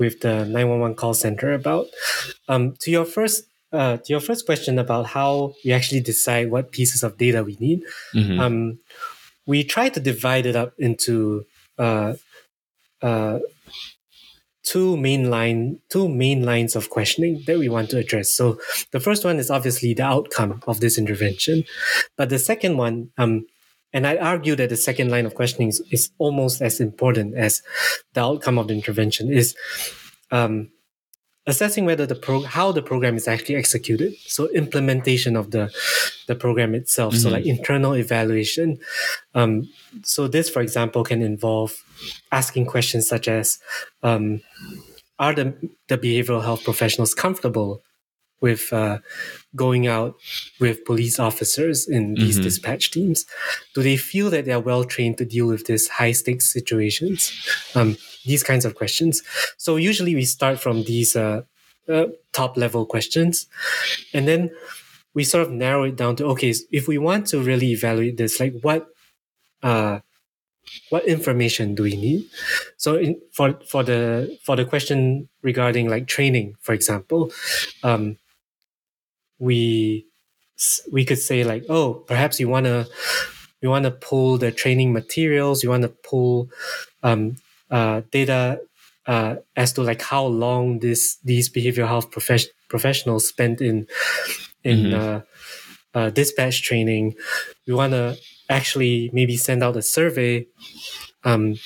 [0.00, 1.86] with the nine one one call center about.
[2.48, 3.44] Um, to your first.
[3.72, 7.56] Uh, to your first question about how we actually decide what pieces of data we
[7.58, 7.82] need,
[8.14, 8.38] mm-hmm.
[8.38, 8.78] um,
[9.46, 11.44] we try to divide it up into
[11.76, 12.14] uh,
[13.02, 13.40] uh,
[14.64, 18.30] two main line two main lines of questioning that we want to address.
[18.30, 18.58] So
[18.90, 21.64] the first one is obviously the outcome of this intervention,
[22.16, 23.46] but the second one, um,
[23.92, 27.62] and I argue that the second line of questioning is, is almost as important as
[28.14, 29.54] the outcome of the intervention is
[30.30, 30.70] um,
[31.46, 34.14] assessing whether the pro how the program is actually executed.
[34.26, 35.70] So implementation of the
[36.26, 37.14] the program itself.
[37.14, 37.22] Mm-hmm.
[37.22, 38.78] So like internal evaluation.
[39.34, 39.68] Um,
[40.02, 41.84] so this, for example, can involve
[42.32, 43.58] asking questions such as,
[44.02, 44.40] um,
[45.18, 45.54] are the
[45.88, 47.82] the behavioral health professionals comfortable
[48.40, 48.98] with uh,
[49.56, 50.16] going out
[50.60, 52.44] with police officers in these mm-hmm.
[52.44, 53.26] dispatch teams?
[53.74, 57.32] Do they feel that they are well trained to deal with these high stakes situations?
[57.74, 59.22] Um, these kinds of questions.
[59.56, 61.42] So usually we start from these uh,
[61.88, 63.46] uh, top level questions,
[64.12, 64.50] and then
[65.14, 68.40] we sort of narrow it down to okay, if we want to really evaluate this,
[68.40, 68.88] like what
[69.62, 70.00] uh,
[70.90, 72.24] what information do we need
[72.76, 77.30] so in, for for the for the question regarding like training for example
[77.82, 78.16] um,
[79.38, 80.06] we
[80.92, 82.86] we could say like oh perhaps you want to
[83.60, 86.48] you want to pull the training materials you want to pull
[87.02, 87.36] um,
[87.74, 88.60] uh, data
[89.06, 93.86] uh, as to like how long this these behavioral health prof- professionals spent in
[94.62, 94.94] in mm-hmm.
[94.94, 95.20] uh,
[95.98, 97.14] uh, dispatch training.
[97.66, 98.16] We want to
[98.48, 100.46] actually maybe send out a survey
[101.24, 101.56] um,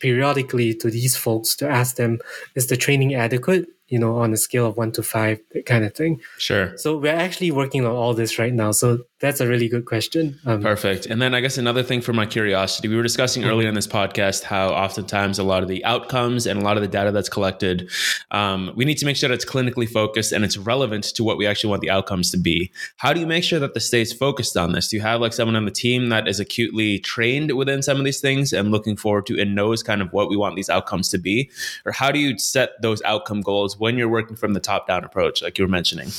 [0.00, 2.18] periodically to these folks to ask them
[2.56, 3.68] is the training adequate?
[3.86, 6.20] You know on a scale of one to five that kind of thing.
[6.38, 6.76] Sure.
[6.76, 8.72] So we're actually working on all this right now.
[8.72, 10.38] So that's a really good question.
[10.44, 11.06] Um, Perfect.
[11.06, 13.52] And then I guess another thing for my curiosity, we were discussing mm-hmm.
[13.52, 16.82] earlier in this podcast how oftentimes a lot of the outcomes and a lot of
[16.82, 17.90] the data that's collected,
[18.32, 21.38] um, we need to make sure that it's clinically focused and it's relevant to what
[21.38, 22.70] we actually want the outcomes to be.
[22.98, 24.88] How do you make sure that the state's focused on this?
[24.88, 28.04] Do you have like someone on the team that is acutely trained within some of
[28.04, 31.08] these things and looking forward to and knows kind of what we want these outcomes
[31.08, 31.50] to be?
[31.86, 35.02] Or how do you set those outcome goals when you're working from the top down
[35.02, 36.10] approach, like you were mentioning?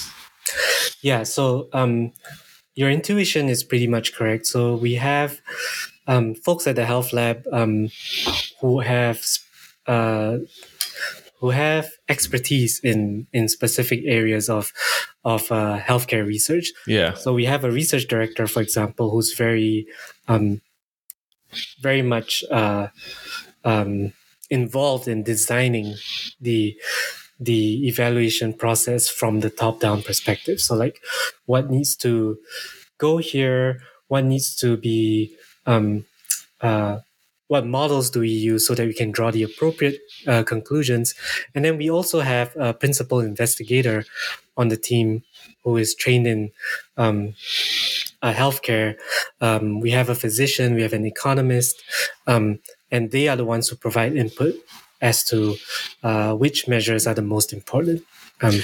[1.02, 1.22] Yeah.
[1.22, 2.12] So, um,
[2.76, 4.46] your intuition is pretty much correct.
[4.46, 5.42] So we have
[6.08, 7.90] um, folks at the health lab um,
[8.62, 9.26] who have
[9.88, 10.38] uh,
[11.40, 14.72] who have expertise in in specific areas of
[15.24, 16.72] of uh, healthcare research.
[16.86, 17.14] Yeah.
[17.14, 19.88] So we have a research director, for example, who's very
[20.28, 20.62] um,
[21.82, 22.88] very much uh,
[23.64, 24.14] um,
[24.50, 25.96] involved in designing
[26.40, 26.78] the
[27.40, 30.60] the evaluation process from the top down perspective.
[30.60, 31.02] So like
[31.46, 32.38] what needs to
[32.98, 36.06] go here, what needs to be, um,
[36.62, 37.00] uh,
[37.48, 41.14] what models do we use so that we can draw the appropriate uh, conclusions?
[41.54, 44.06] And then we also have a principal investigator
[44.58, 45.24] on the team
[45.64, 46.52] who is trained in
[46.98, 47.36] um,
[48.22, 48.96] uh, healthcare.
[49.42, 51.84] Um, we have a physician, we have an economist,
[52.26, 52.60] um,
[52.92, 54.56] and they are the ones who provide input
[55.06, 55.56] as to
[56.04, 58.04] uh, which measures are the most important.
[58.42, 58.60] Um,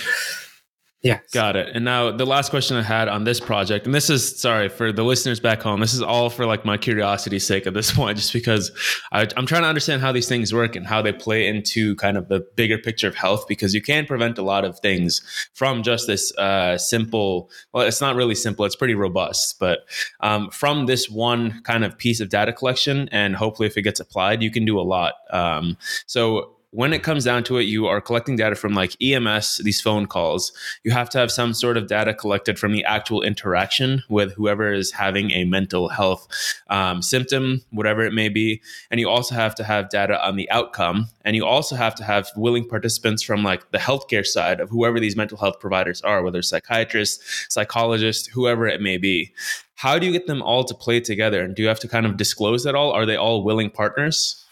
[1.04, 1.20] yeah.
[1.32, 1.70] Got it.
[1.74, 4.91] And now the last question I had on this project, and this is sorry for
[4.91, 5.80] the listeners back home.
[5.80, 8.72] This is all for like my curiosity's sake at this point, just because
[9.12, 12.18] I, am trying to understand how these things work and how they play into kind
[12.18, 13.47] of the bigger picture of health.
[13.47, 15.22] Because you can prevent a lot of things
[15.54, 17.49] from just this uh, simple.
[17.74, 18.66] Well, it's not really simple.
[18.66, 19.80] It's pretty robust, but
[20.20, 23.99] um, from this one kind of piece of data collection, and hopefully, if it gets
[23.99, 25.14] applied, you can do a lot.
[25.32, 29.57] Um, so when it comes down to it, you are collecting data from like EMS,
[29.57, 30.53] these phone calls.
[30.84, 34.72] You have to have some sort of data collected from the actual interaction with whoever
[34.72, 36.28] is having a mental health
[36.69, 38.61] um, symptom, whatever it may be.
[38.89, 41.09] And you also have to have data on the outcome.
[41.26, 44.97] And you also have to have willing participants from like the healthcare side of whoever
[44.97, 49.34] these mental health providers are, whether psychiatrists, psychologists, whoever it may be.
[49.76, 51.43] How do you get them all to play together?
[51.43, 52.91] And do you have to kind of disclose that all?
[52.91, 54.45] Are they all willing partners?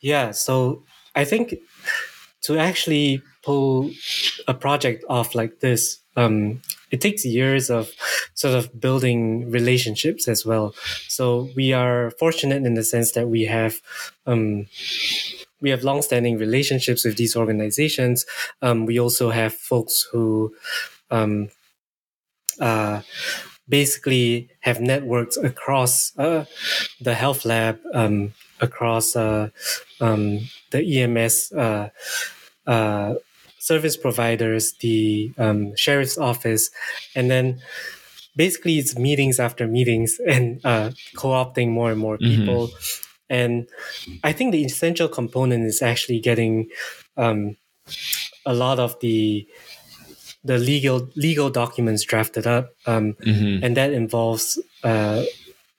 [0.00, 0.84] Yeah, so
[1.18, 1.56] I think
[2.42, 3.90] to actually pull
[4.46, 7.90] a project off like this, um, it takes years of
[8.34, 10.74] sort of building relationships as well.
[11.08, 13.80] So we are fortunate in the sense that we have
[14.26, 14.66] um,
[15.60, 18.24] we have long-standing relationships with these organizations.
[18.62, 20.54] Um, we also have folks who
[21.10, 21.50] um,
[22.60, 23.02] uh,
[23.68, 26.44] basically have networks across uh,
[27.00, 29.50] the health lab, um, across uh,
[30.00, 30.40] um,
[30.70, 31.88] the EMS uh,
[32.66, 33.14] uh,
[33.58, 36.70] service providers, the um, sheriff's office,
[37.14, 37.60] and then
[38.36, 42.40] basically it's meetings after meetings and uh, co-opting more and more mm-hmm.
[42.40, 42.68] people.
[42.68, 43.04] Mm-hmm.
[43.30, 43.68] And
[44.24, 46.70] I think the essential component is actually getting
[47.18, 47.56] um,
[48.46, 49.46] a lot of the
[50.44, 53.62] the legal legal documents drafted up, um, mm-hmm.
[53.62, 55.24] and that involves uh,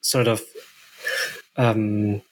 [0.00, 0.42] sort of
[1.56, 2.22] um,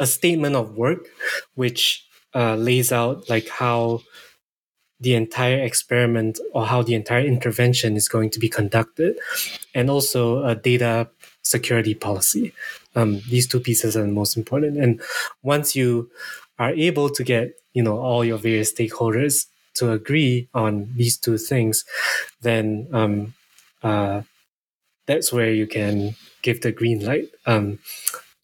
[0.00, 1.06] a statement of work
[1.54, 2.04] which
[2.34, 4.00] uh, lays out like how
[5.00, 9.18] the entire experiment or how the entire intervention is going to be conducted
[9.74, 11.08] and also a data
[11.42, 12.52] security policy.
[12.94, 15.00] Um, these two pieces are the most important and
[15.42, 16.10] once you
[16.58, 21.36] are able to get you know all your various stakeholders to agree on these two
[21.36, 21.84] things
[22.40, 23.34] then um,
[23.82, 24.22] uh,
[25.06, 27.28] that's where you can give the green light.
[27.46, 27.78] Um,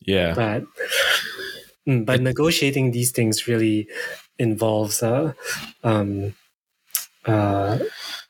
[0.06, 0.64] yeah but
[1.86, 3.88] Mm, but negotiating these things really
[4.38, 5.32] involves uh,
[5.82, 6.34] um,
[7.26, 7.78] uh,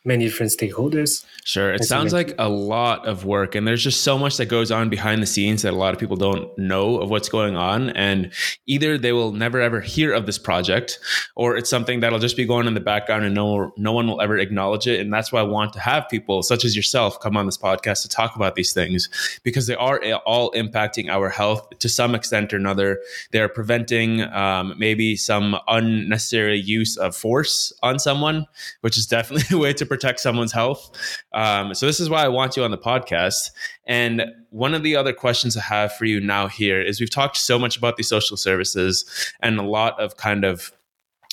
[0.04, 1.24] many different stakeholders.
[1.44, 1.72] Sure.
[1.72, 4.88] It sounds like a lot of work, and there's just so much that goes on
[4.88, 7.90] behind the scenes that a lot of people don't know of what's going on.
[7.90, 8.32] And
[8.66, 11.00] either they will never ever hear of this project,
[11.34, 14.20] or it's something that'll just be going in the background and no, no one will
[14.20, 15.00] ever acknowledge it.
[15.00, 18.02] And that's why I want to have people such as yourself come on this podcast
[18.02, 19.08] to talk about these things
[19.42, 23.00] because they are all impacting our health to some extent or another.
[23.32, 28.46] They're preventing um, maybe some unnecessary use of force on someone,
[28.82, 30.96] which is definitely a way to protect someone's health.
[31.34, 33.50] Um, so this is why I want you on the podcast.
[33.86, 37.36] And one of the other questions I have for you now here is we've talked
[37.36, 39.04] so much about these social services
[39.40, 40.72] and a lot of kind of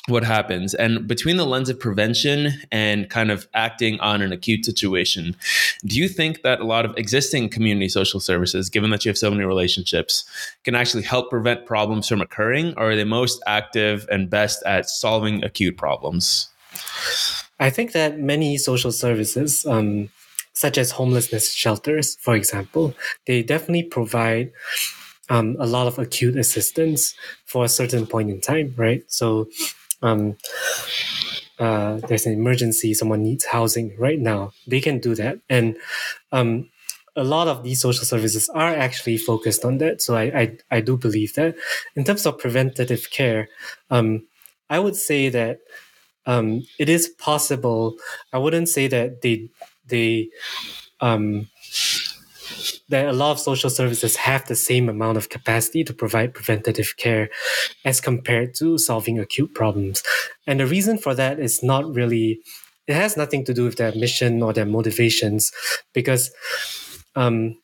[0.07, 0.73] what happens.
[0.73, 5.35] And between the lens of prevention and kind of acting on an acute situation
[5.85, 9.17] do you think that a lot of existing community social services given that you have
[9.17, 10.25] so many relationships
[10.63, 12.73] can actually help prevent problems from occurring?
[12.75, 16.49] Or are they most active and best at solving acute problems
[17.59, 20.09] I think that many social services, um,
[20.53, 22.93] such as homelessness shelters, for example,
[23.27, 24.51] they definitely provide
[25.29, 29.03] um, a lot of acute assistance for a certain point in time, right?
[29.07, 29.49] So,
[30.01, 30.37] um,
[31.59, 35.39] uh, there's an emergency, someone needs housing right now, they can do that.
[35.49, 35.77] And
[36.31, 36.69] um,
[37.15, 40.01] a lot of these social services are actually focused on that.
[40.01, 41.55] So I, I, I do believe that.
[41.95, 43.49] In terms of preventative care,
[43.89, 44.25] um,
[44.69, 45.59] I would say that
[46.29, 47.95] um, it is possible.
[48.33, 49.49] I wouldn't say that they
[49.91, 50.29] they
[51.01, 51.49] um,
[52.89, 56.95] that a lot of social services have the same amount of capacity to provide preventative
[56.97, 57.29] care
[57.85, 60.03] as compared to solving acute problems.
[60.47, 62.41] And the reason for that is not really,
[62.87, 65.51] it has nothing to do with their mission or their motivations,
[65.93, 66.31] because,
[67.15, 67.55] um,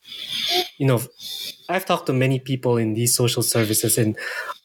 [0.77, 1.01] you know,
[1.69, 4.15] I've talked to many people in these social services, and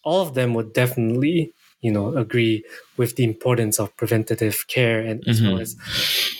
[0.04, 2.64] all of them would definitely you know agree
[2.96, 5.52] with the importance of preventative care and as mm-hmm.
[5.52, 5.76] well as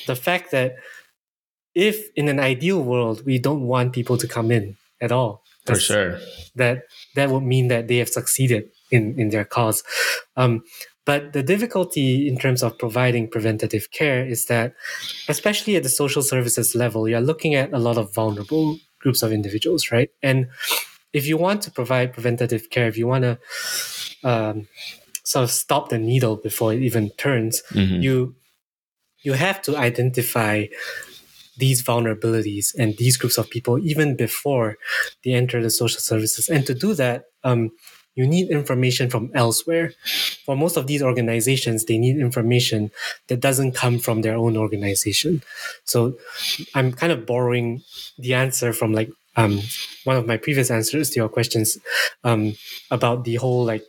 [0.07, 0.76] the fact that
[1.74, 5.78] if in an ideal world we don't want people to come in at all for
[5.78, 6.18] sure.
[6.55, 6.84] that
[7.14, 9.82] that would mean that they have succeeded in in their cause.
[10.36, 10.62] Um,
[11.07, 14.74] but the difficulty in terms of providing preventative care is that
[15.28, 19.32] especially at the social services level you're looking at a lot of vulnerable groups of
[19.32, 20.11] individuals right?
[20.22, 20.49] And
[21.12, 23.38] if you want to provide preventative care if you want to
[24.22, 24.68] um,
[25.30, 28.02] sort of stop the needle before it even turns mm-hmm.
[28.02, 28.34] you
[29.22, 30.66] you have to identify
[31.60, 34.78] these vulnerabilities and these groups of people even before
[35.22, 36.48] they enter the social services.
[36.48, 37.70] And to do that, um,
[38.16, 39.92] you need information from elsewhere.
[40.44, 42.90] For most of these organizations, they need information
[43.28, 45.42] that doesn't come from their own organization.
[45.84, 46.18] So
[46.74, 47.82] I'm kind of borrowing
[48.18, 49.60] the answer from like um,
[50.04, 51.78] one of my previous answers to your questions
[52.24, 52.56] um,
[52.90, 53.86] about the whole like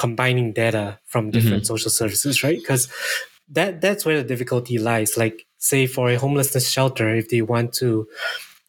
[0.00, 1.74] combining data from different mm-hmm.
[1.74, 2.58] social services, right?
[2.58, 2.88] Because
[3.50, 5.18] that that's where the difficulty lies.
[5.18, 8.08] Like say for a homelessness shelter, if they want to,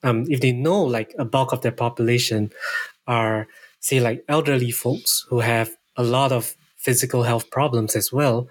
[0.04, 2.52] um, if they know like a bulk of their population
[3.08, 3.48] are
[3.80, 8.50] say like elderly folks who have a lot of physical health problems as well,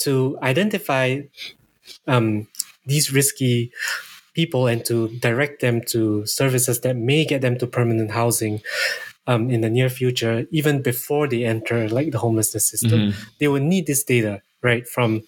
[0.00, 1.20] to identify
[2.06, 2.48] um,
[2.86, 3.70] these risky
[4.32, 8.62] people and to direct them to services that may get them to permanent housing
[9.28, 13.20] um, in the near future, even before they enter like the homelessness system, mm-hmm.
[13.38, 15.22] they will need this data right from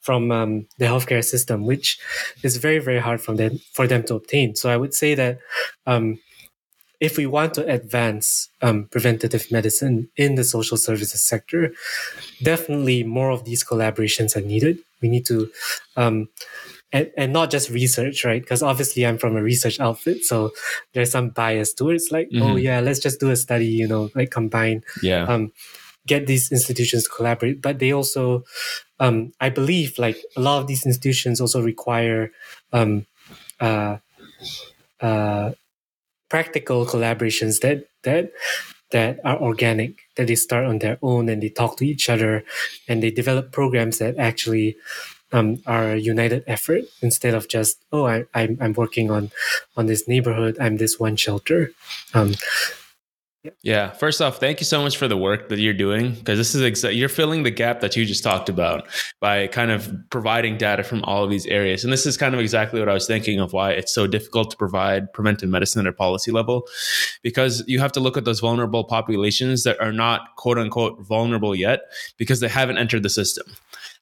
[0.00, 1.98] from um, the healthcare system, which
[2.42, 4.54] is very very hard for them for them to obtain.
[4.54, 5.38] So I would say that
[5.86, 6.18] um,
[7.00, 11.74] if we want to advance um, preventative medicine in the social services sector,
[12.42, 14.78] definitely more of these collaborations are needed.
[15.02, 15.50] We need to
[15.96, 16.28] um,
[16.92, 18.42] and, and not just research, right?
[18.42, 20.50] Because obviously I'm from a research outfit, so
[20.92, 22.46] there's some bias towards like, oh, mm-hmm.
[22.52, 25.52] oh yeah, let's just do a study, you know, like combine, yeah, um,
[26.06, 27.62] get these institutions to collaborate.
[27.62, 28.44] But they also,
[29.00, 32.30] um, I believe, like a lot of these institutions also require,
[32.72, 33.06] um,
[33.60, 33.98] uh,
[35.00, 35.52] uh,
[36.28, 38.32] practical collaborations that that
[38.90, 42.44] that are organic, that they start on their own and they talk to each other,
[42.88, 44.76] and they develop programs that actually
[45.32, 49.30] um, our united effort instead of just oh I, I'm, I'm working on
[49.76, 51.72] on this neighborhood i'm this one shelter
[52.14, 52.34] um,
[53.64, 53.90] yeah.
[53.90, 56.62] First off, thank you so much for the work that you're doing because this is
[56.62, 58.86] exa- you're filling the gap that you just talked about
[59.20, 61.82] by kind of providing data from all of these areas.
[61.82, 64.52] And this is kind of exactly what I was thinking of why it's so difficult
[64.52, 66.68] to provide preventive medicine at a policy level
[67.22, 71.52] because you have to look at those vulnerable populations that are not quote unquote vulnerable
[71.52, 71.80] yet
[72.18, 73.46] because they haven't entered the system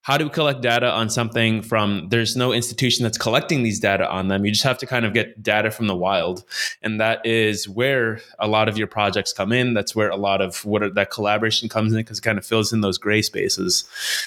[0.03, 4.11] how do we collect data on something from there's no institution that's collecting these data
[4.11, 4.45] on them.
[4.47, 6.43] You just have to kind of get data from the wild.
[6.83, 9.75] And that is where a lot of your projects come in.
[9.75, 12.47] That's where a lot of what are, that collaboration comes in because it kind of
[12.47, 13.85] fills in those gray spaces.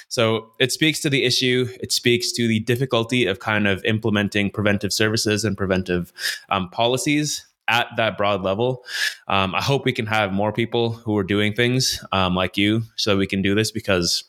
[0.10, 1.68] So it speaks to the issue.
[1.80, 6.14] It speaks to the difficulty of kind of implementing preventive services and preventive
[6.50, 8.84] um, policies at that broad level.
[9.28, 12.84] Um, I hope we can have more people who are doing things um, like you
[12.96, 14.26] so we can do this because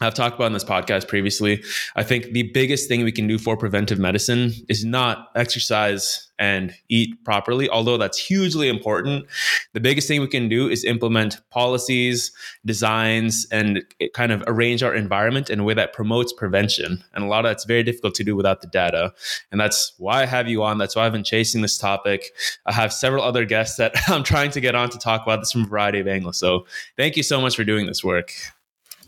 [0.00, 1.64] I've talked about in this podcast previously.
[1.94, 6.74] I think the biggest thing we can do for preventive medicine is not exercise and
[6.90, 9.24] eat properly, although that's hugely important.
[9.72, 12.30] The biggest thing we can do is implement policies,
[12.66, 13.82] designs, and
[14.12, 17.02] kind of arrange our environment in a way that promotes prevention.
[17.14, 19.14] And a lot of that's very difficult to do without the data.
[19.50, 20.76] And that's why I have you on.
[20.76, 22.32] That's why I've been chasing this topic.
[22.66, 25.52] I have several other guests that I'm trying to get on to talk about this
[25.52, 26.36] from a variety of angles.
[26.36, 26.66] So
[26.98, 28.34] thank you so much for doing this work.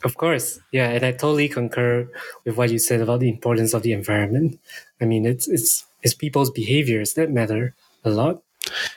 [0.04, 2.08] Of course, yeah, and I totally concur
[2.44, 4.60] with what you said about the importance of the environment.
[5.00, 7.74] I mean, it's it's it's people's behaviors that matter
[8.04, 8.42] a lot.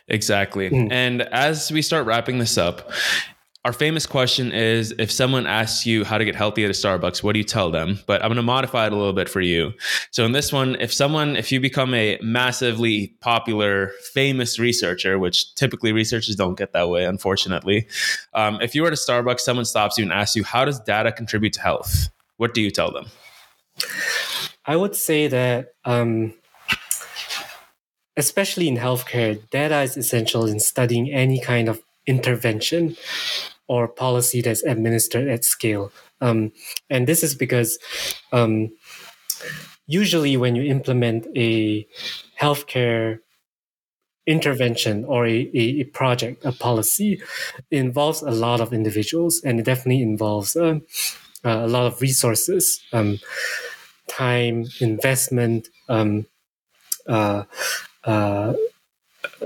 [0.07, 0.69] Exactly.
[0.69, 0.91] Mm.
[0.91, 2.91] And as we start wrapping this up,
[3.63, 7.21] our famous question is if someone asks you how to get healthy at a Starbucks,
[7.21, 7.99] what do you tell them?
[8.07, 9.73] But I'm going to modify it a little bit for you.
[10.09, 15.53] So in this one, if someone, if you become a massively popular, famous researcher, which
[15.53, 17.87] typically researchers don't get that way, unfortunately,
[18.33, 20.79] um, if you were at a Starbucks, someone stops you and asks you, how does
[20.79, 22.09] data contribute to health?
[22.37, 23.05] What do you tell them?
[24.65, 26.33] I would say that, um,
[28.17, 32.97] especially in healthcare, data is essential in studying any kind of intervention
[33.67, 35.91] or policy that's administered at scale.
[36.19, 36.51] Um,
[36.89, 37.79] and this is because
[38.31, 38.69] um,
[39.87, 41.87] usually when you implement a
[42.39, 43.19] healthcare
[44.27, 47.21] intervention or a, a, project, a policy,
[47.71, 50.79] involves a lot of individuals and it definitely involves uh,
[51.43, 53.19] a lot of resources, um,
[54.07, 56.25] time, investment, um,
[57.07, 57.43] uh,
[58.03, 58.53] uh,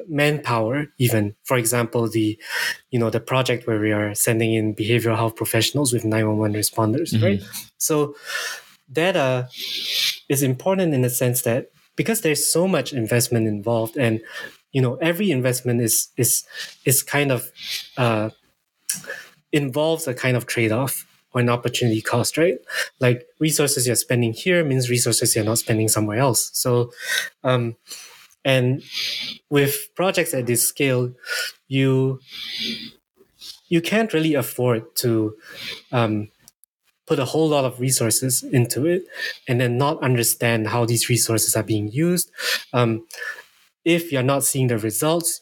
[0.08, 2.40] manpower even for example the
[2.92, 7.14] you know the project where we are sending in behavioral health professionals with 911 responders
[7.14, 7.24] mm-hmm.
[7.24, 7.44] right?
[7.78, 8.16] So
[8.92, 9.50] data
[10.30, 14.22] is important in the sense that because there's so much investment involved and
[14.72, 16.46] you know every investment is is
[16.86, 17.52] is kind of
[17.98, 18.30] uh,
[19.52, 22.58] involves a kind of trade-off or an opportunity cost right?
[23.00, 26.50] Like resources you're spending here means resources you're not spending somewhere else.
[26.54, 26.92] So
[27.44, 27.76] um,
[28.46, 28.84] and
[29.50, 31.14] with projects at this scale,
[31.68, 32.20] you
[33.68, 35.36] you can't really afford to
[35.92, 36.30] um,
[37.08, 39.04] put a whole lot of resources into it
[39.48, 42.32] and then not understand how these resources are being used.
[42.74, 43.08] Um,
[43.84, 45.42] if you're not seeing the results,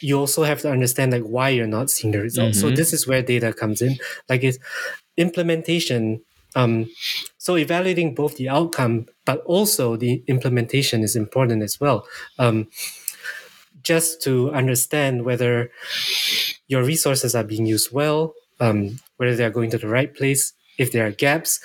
[0.00, 2.58] you also have to understand like why you're not seeing the results.
[2.58, 2.68] Mm-hmm.
[2.68, 3.98] So this is where data comes in.
[4.28, 4.58] Like it's
[5.16, 6.22] implementation
[6.54, 6.90] um,
[7.38, 12.06] so evaluating both the outcome, but also the implementation is important as well.
[12.38, 12.68] Um,
[13.82, 15.70] just to understand whether
[16.68, 20.52] your resources are being used well, um, whether they are going to the right place,
[20.78, 21.60] if there are gaps,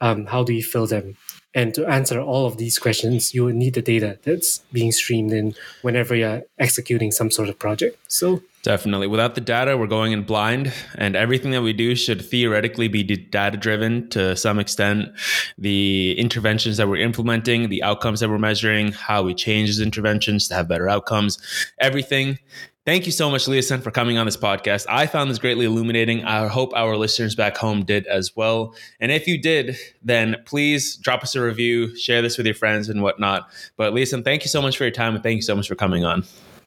[0.00, 1.16] um, how do you fill them?
[1.54, 5.32] And to answer all of these questions, you will need the data that's being streamed
[5.32, 7.96] in whenever you're executing some sort of project.
[8.08, 9.06] So Definitely.
[9.06, 13.04] Without the data, we're going in blind, and everything that we do should theoretically be
[13.04, 15.10] data driven to some extent.
[15.56, 20.48] The interventions that we're implementing, the outcomes that we're measuring, how we change those interventions
[20.48, 21.38] to have better outcomes,
[21.78, 22.40] everything.
[22.84, 24.86] Thank you so much, Leoson, for coming on this podcast.
[24.88, 26.24] I found this greatly illuminating.
[26.24, 28.74] I hope our listeners back home did as well.
[28.98, 32.88] And if you did, then please drop us a review, share this with your friends
[32.88, 33.48] and whatnot.
[33.76, 35.76] But Leoson, thank you so much for your time and thank you so much for
[35.76, 36.24] coming on.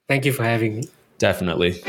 [0.08, 0.84] Thank you for having me.
[1.20, 1.82] Definitely.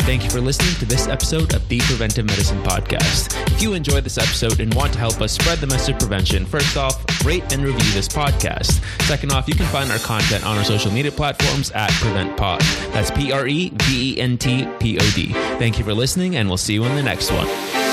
[0.00, 3.36] Thank you for listening to this episode of the Preventive Medicine Podcast.
[3.52, 6.46] If you enjoyed this episode and want to help us spread the message of prevention,
[6.46, 8.80] first off, rate and review this podcast.
[9.02, 12.60] Second off, you can find our content on our social media platforms at PreventPod.
[12.92, 15.32] That's P R E V E N T P O D.
[15.58, 17.85] Thank you for listening, and we'll see you in the next one.